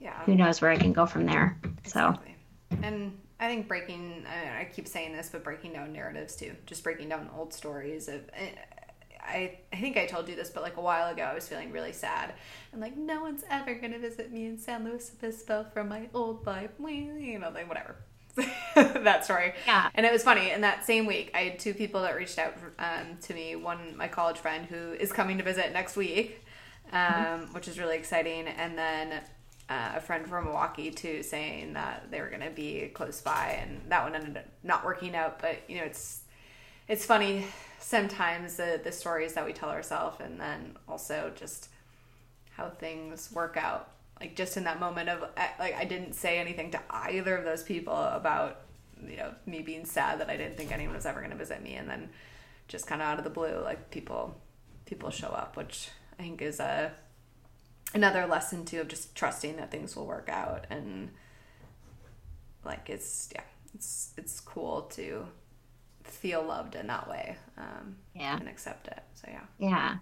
[0.00, 2.34] yeah who knows where it can go from there exactly.
[2.70, 4.24] so and i think breaking
[4.58, 8.20] i keep saying this but breaking down narratives too just breaking down old stories of
[8.34, 8.50] eh,
[9.24, 11.70] I, I think I told you this, but like a while ago, I was feeling
[11.70, 12.34] really sad.
[12.72, 16.08] And like, no one's ever going to visit me in San Luis Obispo from my
[16.12, 16.70] old life.
[16.80, 17.96] You know, like, whatever.
[18.74, 19.54] that story.
[19.66, 19.90] Yeah.
[19.94, 20.50] And it was funny.
[20.50, 23.56] In that same week, I had two people that reached out um, to me.
[23.56, 26.44] One, my college friend, who is coming to visit next week,
[26.92, 27.54] um, mm-hmm.
[27.54, 28.48] which is really exciting.
[28.48, 29.20] And then
[29.68, 33.58] uh, a friend from Milwaukee, too, saying that they were going to be close by.
[33.62, 35.40] And that one ended up not working out.
[35.40, 36.22] But, you know, it's
[36.88, 37.46] it's funny
[37.78, 41.68] sometimes the, the stories that we tell ourselves and then also just
[42.50, 43.88] how things work out
[44.20, 45.20] like just in that moment of
[45.58, 48.62] like I didn't say anything to either of those people about
[49.06, 51.62] you know me being sad that I didn't think anyone was ever going to visit
[51.62, 52.10] me and then
[52.68, 54.40] just kind of out of the blue like people
[54.86, 55.88] people show up which
[56.18, 56.92] I think is a
[57.94, 61.10] another lesson too of just trusting that things will work out and
[62.64, 63.42] like it's yeah
[63.74, 65.26] it's it's cool to
[66.04, 68.36] feel loved in that way um, yeah.
[68.38, 69.44] and accept it so yeah.
[69.58, 69.96] Yeah.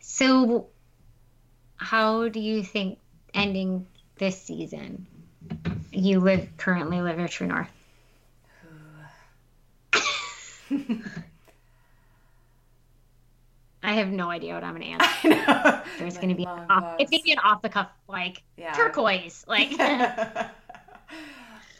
[0.00, 0.68] So
[1.76, 2.98] how do you think
[3.34, 5.06] ending this season.
[5.92, 7.68] You live currently live at True North.
[13.82, 15.82] I have no idea what I'm gonna answer.
[15.98, 18.72] There's gonna be off, it's gonna be an off the cuff like yeah.
[18.72, 19.78] turquoise like.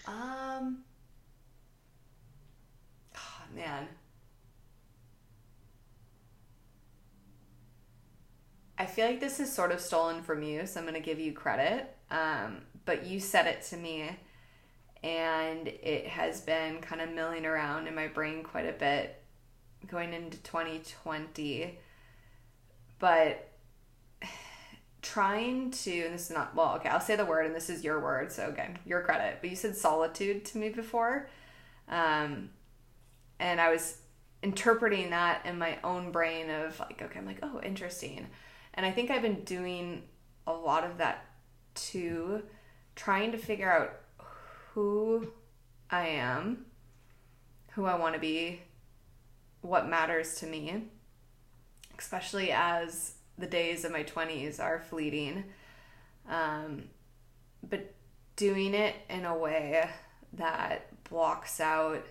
[0.06, 0.78] um.
[3.16, 3.88] Oh, man.
[8.78, 11.20] I feel like this is sort of stolen from you, so I'm going to give
[11.20, 11.94] you credit.
[12.10, 14.10] Um, but you said it to me,
[15.02, 19.22] and it has been kind of milling around in my brain quite a bit
[19.86, 21.78] going into 2020.
[22.98, 23.50] But
[25.02, 27.84] trying to, and this is not, well, okay, I'll say the word, and this is
[27.84, 29.38] your word, so again, your credit.
[29.40, 31.28] But you said solitude to me before.
[31.88, 32.50] Um,
[33.38, 33.98] and I was
[34.42, 38.26] interpreting that in my own brain of like, okay, I'm like, oh, interesting.
[38.74, 40.02] And I think I've been doing
[40.46, 41.24] a lot of that
[41.74, 42.42] too,
[42.96, 43.92] trying to figure out
[44.72, 45.32] who
[45.90, 46.66] I am,
[47.72, 48.60] who I want to be,
[49.60, 50.84] what matters to me,
[51.98, 55.44] especially as the days of my 20s are fleeting.
[56.28, 56.84] Um,
[57.68, 57.94] but
[58.36, 59.88] doing it in a way
[60.34, 62.04] that blocks out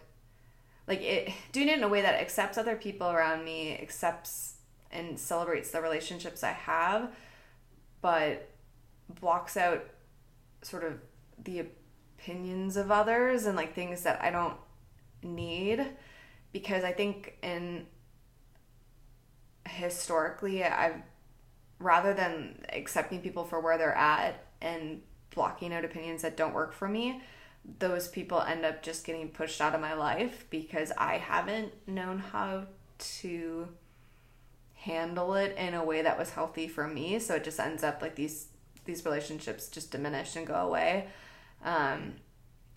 [0.88, 4.56] like it doing it in a way that accepts other people around me accepts
[4.94, 7.12] and celebrates the relationships I have,
[8.02, 8.50] but
[9.10, 9.84] blocks out
[10.62, 11.00] sort of
[11.44, 14.56] the opinions of others and like things that I don't
[15.22, 15.86] need.
[16.52, 17.88] Because I think in
[19.68, 21.02] historically I've
[21.80, 25.02] rather than accepting people for where they're at and
[25.34, 27.22] blocking out opinions that don't work for me,
[27.80, 32.20] those people end up just getting pushed out of my life because I haven't known
[32.20, 32.66] how
[33.00, 33.68] to
[34.84, 37.18] handle it in a way that was healthy for me.
[37.20, 38.48] So it just ends up like these
[38.86, 41.08] these relationships just diminish and go away.
[41.64, 42.16] Um,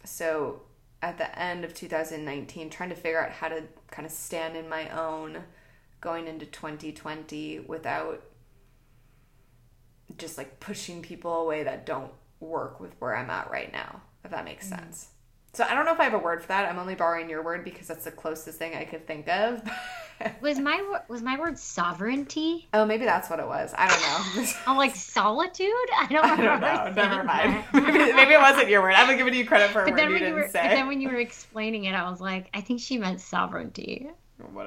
[0.05, 0.63] so
[1.03, 4.69] at the end of 2019 trying to figure out how to kind of stand in
[4.69, 5.43] my own
[6.01, 8.23] going into 2020 without
[10.17, 14.31] just like pushing people away that don't work with where I'm at right now if
[14.31, 14.79] that makes mm-hmm.
[14.85, 15.09] sense
[15.57, 16.69] so I don't know if I have a word for that.
[16.71, 19.63] I'm only borrowing your word because that's the closest thing I could think of.
[20.43, 22.69] was my was my word sovereignty?
[22.75, 23.73] Oh, maybe that's what it was.
[23.77, 24.43] I don't know.
[24.43, 25.71] I'm oh, like solitude.
[25.99, 27.03] I don't, I don't know.
[27.03, 27.65] Never mind.
[27.73, 28.93] maybe, maybe, it wasn't your word.
[28.97, 30.61] I'm giving you credit for a but word you didn't were, say.
[30.63, 34.11] But then when you were explaining it, I was like, I think she meant sovereignty.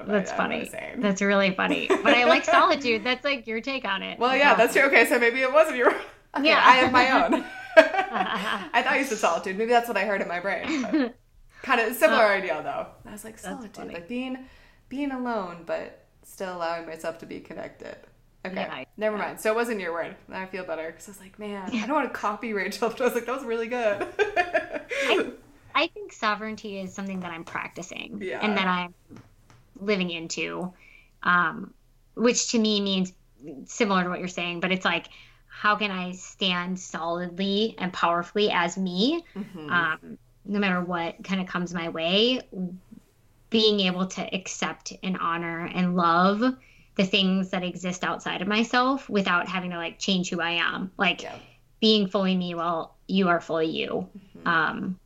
[0.08, 0.72] that's I, funny.
[0.98, 1.88] That's really funny.
[1.88, 3.04] But I like solitude.
[3.04, 4.18] That's like your take on it.
[4.18, 4.86] Well, yeah, that's true.
[4.86, 5.94] Okay, so maybe it wasn't your.
[6.38, 7.46] Okay, yeah, I have my own.
[7.78, 9.58] I thought you said solitude.
[9.58, 10.84] Maybe that's what I heard in my brain.
[11.62, 12.88] kind of similar uh, idea though.
[13.10, 14.46] I was like solitude, like being
[14.90, 17.98] being alone, but still allowing myself to be connected.
[18.46, 19.24] Okay, I, never yeah.
[19.24, 19.42] mind.
[19.42, 20.16] So it wasn't your word.
[20.32, 22.90] I feel better because I was like, man, I don't want to copy Rachel.
[22.90, 24.08] But I was like, that was really good.
[24.18, 25.32] I,
[25.76, 28.40] I think sovereignty is something that I'm practicing yeah.
[28.42, 28.94] and that I'm
[29.80, 30.74] living into,
[31.24, 31.74] um,
[32.16, 33.14] which to me means
[33.66, 35.08] similar to what you're saying, but it's like,
[35.60, 39.70] how can I stand solidly and powerfully as me, mm-hmm.
[39.70, 42.40] um, no matter what kind of comes my way,
[43.50, 46.56] being able to accept and honor and love
[46.96, 50.94] the things that exist outside of myself without having to like change who I am.
[50.98, 51.36] Like yeah.
[51.82, 54.08] being fully me while you are fully you.
[54.38, 54.48] Mm-hmm.
[54.48, 55.00] Um,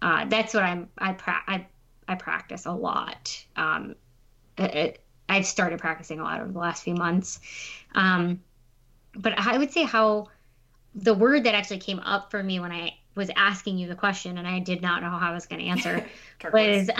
[0.00, 0.88] uh, that's what I'm.
[0.96, 1.66] I, pra- I
[2.08, 3.44] I practice a lot.
[3.54, 3.96] Um,
[4.56, 7.40] it, I've started practicing a lot over the last few months.
[7.94, 8.40] Um,
[9.16, 10.28] but I would say how
[10.94, 14.38] the word that actually came up for me when I was asking you the question
[14.38, 16.04] and I did not know how I was going to answer
[16.52, 16.90] was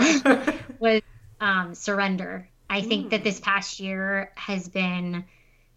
[0.79, 1.03] was
[1.41, 2.49] um, surrender.
[2.69, 3.11] I think mm.
[3.11, 5.25] that this past year has been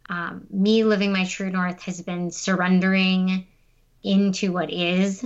[0.09, 3.45] um, me living my true north has been surrendering
[4.01, 5.23] into what is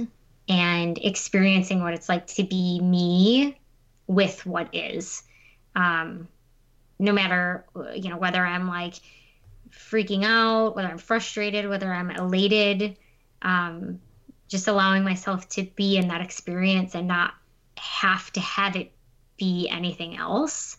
[0.49, 3.57] and experiencing what it's like to be me
[4.07, 5.24] with what is.
[5.76, 6.28] Um,
[6.99, 8.95] no matter you know whether I'm like
[9.74, 12.97] freaking out, whether I'm frustrated, whether I'm elated,
[13.41, 13.99] um,
[14.47, 17.34] just allowing myself to be in that experience and not
[17.78, 18.91] have to have it
[19.38, 20.78] be anything else.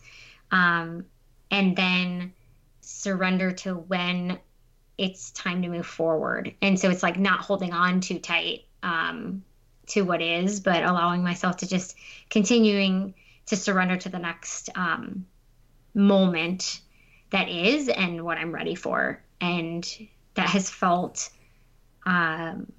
[0.51, 1.05] Um,
[1.51, 2.33] and then
[2.81, 4.39] surrender to when
[4.97, 6.55] it's time to move forward.
[6.61, 9.43] And so it's like not holding on too tight um,
[9.87, 11.97] to what is, but allowing myself to just
[12.29, 13.13] continuing
[13.47, 15.25] to surrender to the next um,
[15.93, 16.79] moment
[17.35, 19.21] that is and what I'm ready for.
[19.41, 19.85] And
[20.35, 21.29] that has felt
[22.05, 22.71] um,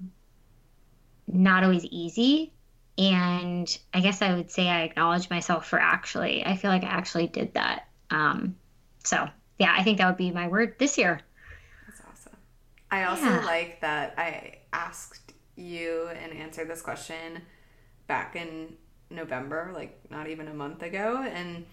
[1.27, 2.51] not always easy.
[2.97, 6.87] And I guess I would say I acknowledge myself for actually, I feel like I
[6.87, 7.87] actually did that.
[8.09, 8.55] Um,
[9.03, 9.29] so,
[9.59, 11.21] yeah, I think that would be my word this year.
[11.85, 12.37] That's awesome.
[12.89, 13.45] I also yeah.
[13.45, 17.43] like that I asked you and answered this question
[18.07, 18.73] back in
[19.11, 21.23] November, like not even a month ago.
[21.31, 21.67] And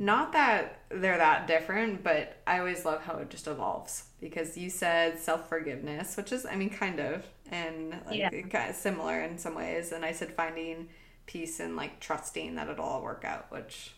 [0.00, 4.70] not that they're that different, but I always love how it just evolves because you
[4.70, 8.30] said self forgiveness, which is, I mean, kind of, and like yeah.
[8.30, 9.92] kind of similar in some ways.
[9.92, 10.88] And I said finding
[11.26, 13.92] peace and like trusting that it'll all work out, which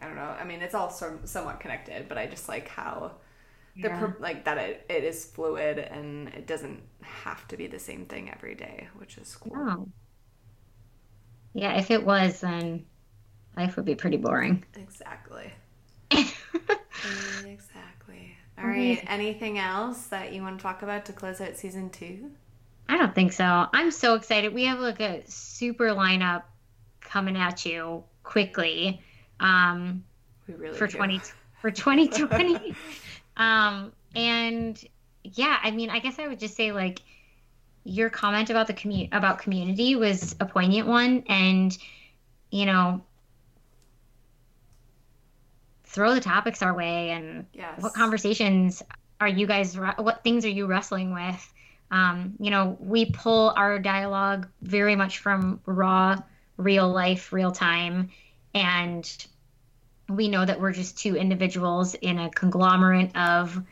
[0.00, 0.22] I don't know.
[0.22, 3.12] I mean, it's all somewhat connected, but I just like how
[3.76, 4.12] the yeah.
[4.18, 8.32] like that it, it is fluid and it doesn't have to be the same thing
[8.32, 9.54] every day, which is cool.
[9.54, 9.88] No.
[11.52, 12.86] Yeah, if it was, then
[13.56, 14.64] life would be pretty boring.
[14.76, 15.52] Exactly.
[16.10, 18.36] exactly.
[18.58, 19.02] All right.
[19.08, 22.30] Anything else that you want to talk about to close out season two?
[22.88, 23.66] I don't think so.
[23.72, 24.52] I'm so excited.
[24.52, 26.42] We have like a super lineup
[27.00, 29.00] coming at you quickly.
[29.40, 30.04] Um,
[30.46, 30.96] we really for do.
[30.96, 31.20] twenty
[31.60, 32.74] for 2020.
[33.36, 34.82] um, and
[35.22, 37.00] yeah, I mean, I guess I would just say like
[37.84, 41.76] your comment about the commu- about community was a poignant one, and
[42.50, 43.02] you know,
[45.94, 47.80] throw the topics our way and yes.
[47.80, 48.82] what conversations
[49.20, 51.52] are you guys what things are you wrestling with
[51.92, 56.20] um, you know we pull our dialogue very much from raw
[56.56, 58.10] real life real time
[58.54, 59.26] and
[60.08, 63.62] we know that we're just two individuals in a conglomerate of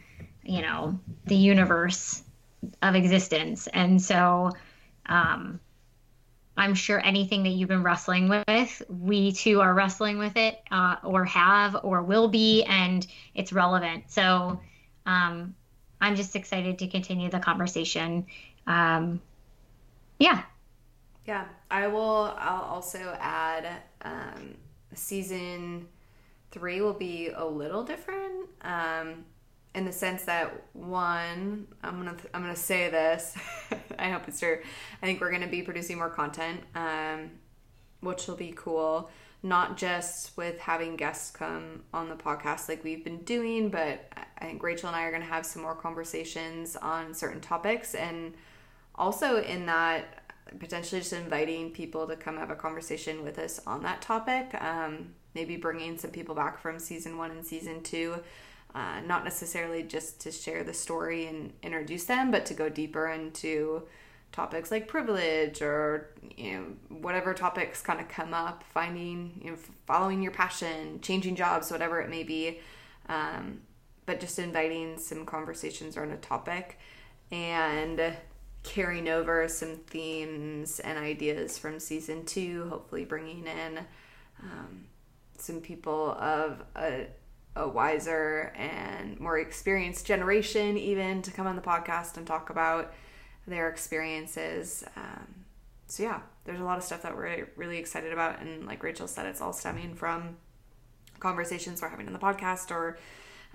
[0.45, 2.23] you know the universe
[2.83, 4.51] of existence and so
[5.07, 5.59] um,
[6.57, 10.97] I'm sure anything that you've been wrestling with, we too are wrestling with it, uh,
[11.03, 14.05] or have, or will be, and it's relevant.
[14.09, 14.61] So
[15.07, 15.55] um,
[16.01, 18.27] I'm just excited to continue the conversation.
[18.67, 19.21] Um,
[20.19, 20.43] yeah.
[21.27, 22.35] Yeah, I will.
[22.37, 23.67] I'll also add
[24.03, 24.55] um,
[24.95, 25.89] season
[26.51, 28.49] three will be a little different.
[28.61, 29.25] Um,
[29.75, 33.35] in the sense that one, I'm gonna I'm gonna say this.
[33.99, 34.59] I hope it's true.
[35.03, 37.31] I think we're gonna be producing more content, um,
[38.01, 39.11] which will be cool.
[39.43, 44.45] Not just with having guests come on the podcast like we've been doing, but I
[44.45, 48.35] think Rachel and I are gonna have some more conversations on certain topics, and
[48.95, 50.19] also in that
[50.59, 54.55] potentially just inviting people to come have a conversation with us on that topic.
[54.61, 58.17] Um, maybe bringing some people back from season one and season two
[58.75, 63.09] uh, not necessarily just to share the story and introduce them, but to go deeper
[63.09, 63.83] into
[64.33, 66.09] topics like privilege or
[66.39, 69.57] you know whatever topics kind of come up, finding you know
[69.87, 72.61] following your passion, changing jobs, whatever it may be.
[73.09, 73.61] Um,
[74.07, 76.79] but just inviting some conversations around a topic
[77.31, 78.01] and
[78.63, 83.81] carrying over some themes and ideas from season two, hopefully bringing in
[84.43, 84.85] um,
[85.37, 87.07] some people of a
[87.55, 92.93] a wiser and more experienced generation, even to come on the podcast and talk about
[93.47, 94.85] their experiences.
[94.97, 95.45] Um,
[95.87, 98.41] so, yeah, there's a lot of stuff that we're really excited about.
[98.41, 100.37] And like Rachel said, it's all stemming from
[101.21, 102.99] conversations we're having on the podcast or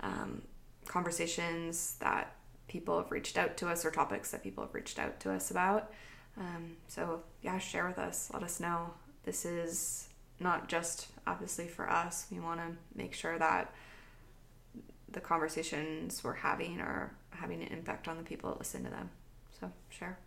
[0.00, 0.42] um,
[0.86, 2.34] conversations that
[2.68, 5.50] people have reached out to us or topics that people have reached out to us
[5.50, 5.92] about.
[6.38, 8.30] Um, so, yeah, share with us.
[8.32, 8.94] Let us know.
[9.24, 12.26] This is not just obviously for us.
[12.30, 13.74] We want to make sure that
[15.12, 19.10] the conversations we're having are having an impact on the people that listen to them.
[19.60, 20.18] So, share.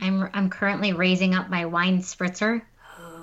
[0.00, 2.62] I'm I'm currently raising up my wine spritzer,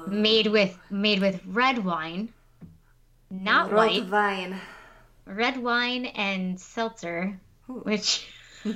[0.07, 2.29] made with made with red wine,
[3.29, 4.09] not white.
[4.09, 4.59] wine.
[5.25, 7.39] Red wine and seltzer,
[7.69, 7.81] Ooh.
[7.83, 8.27] which
[8.65, 8.73] uh,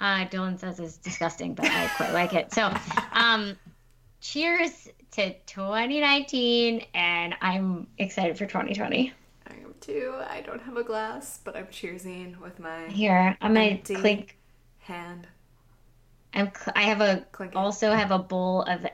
[0.00, 2.52] Dylan says is disgusting, but I quite like it.
[2.52, 2.72] So,
[3.12, 3.56] um,
[4.20, 9.12] cheers to 2019, and I'm excited for 2020.
[9.46, 10.14] I am too.
[10.28, 14.36] I don't have a glass, but I'm cheersing with my Here, I'm gonna clink.
[14.80, 15.26] hand.
[16.32, 17.56] I'm cl- I have a Clink it.
[17.56, 18.86] also have a bowl of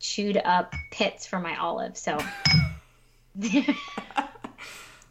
[0.00, 1.96] chewed up pits for my olive.
[1.96, 2.18] So,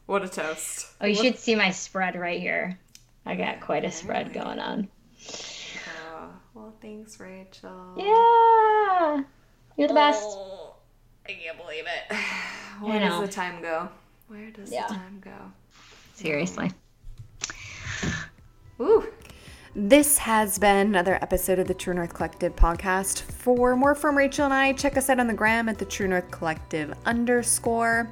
[0.07, 0.87] What a toast.
[0.99, 2.79] oh, you should see my spread right here.
[3.25, 4.87] I got quite a spread going on.
[6.11, 7.93] Oh, well, thanks, Rachel.
[7.95, 9.23] Yeah,
[9.77, 10.21] you're the best.
[10.23, 10.75] Oh,
[11.27, 12.15] I can't believe it.
[12.81, 13.89] Where does the time go?
[14.27, 14.87] Where does Yeah.
[14.87, 15.51] the time go?
[16.13, 16.71] Seriously.
[18.77, 19.05] Woo.
[19.75, 23.21] This has been another episode of the True North Collective podcast.
[23.21, 26.07] For more from Rachel and I, check us out on the gram at the True
[26.07, 28.11] North Collective underscore.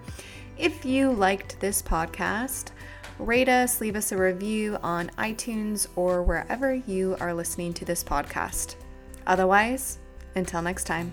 [0.58, 2.72] If you liked this podcast,
[3.20, 8.03] rate us, leave us a review on iTunes or wherever you are listening to this
[8.03, 8.76] podcast.
[9.26, 9.97] Otherwise,
[10.36, 11.12] until next time.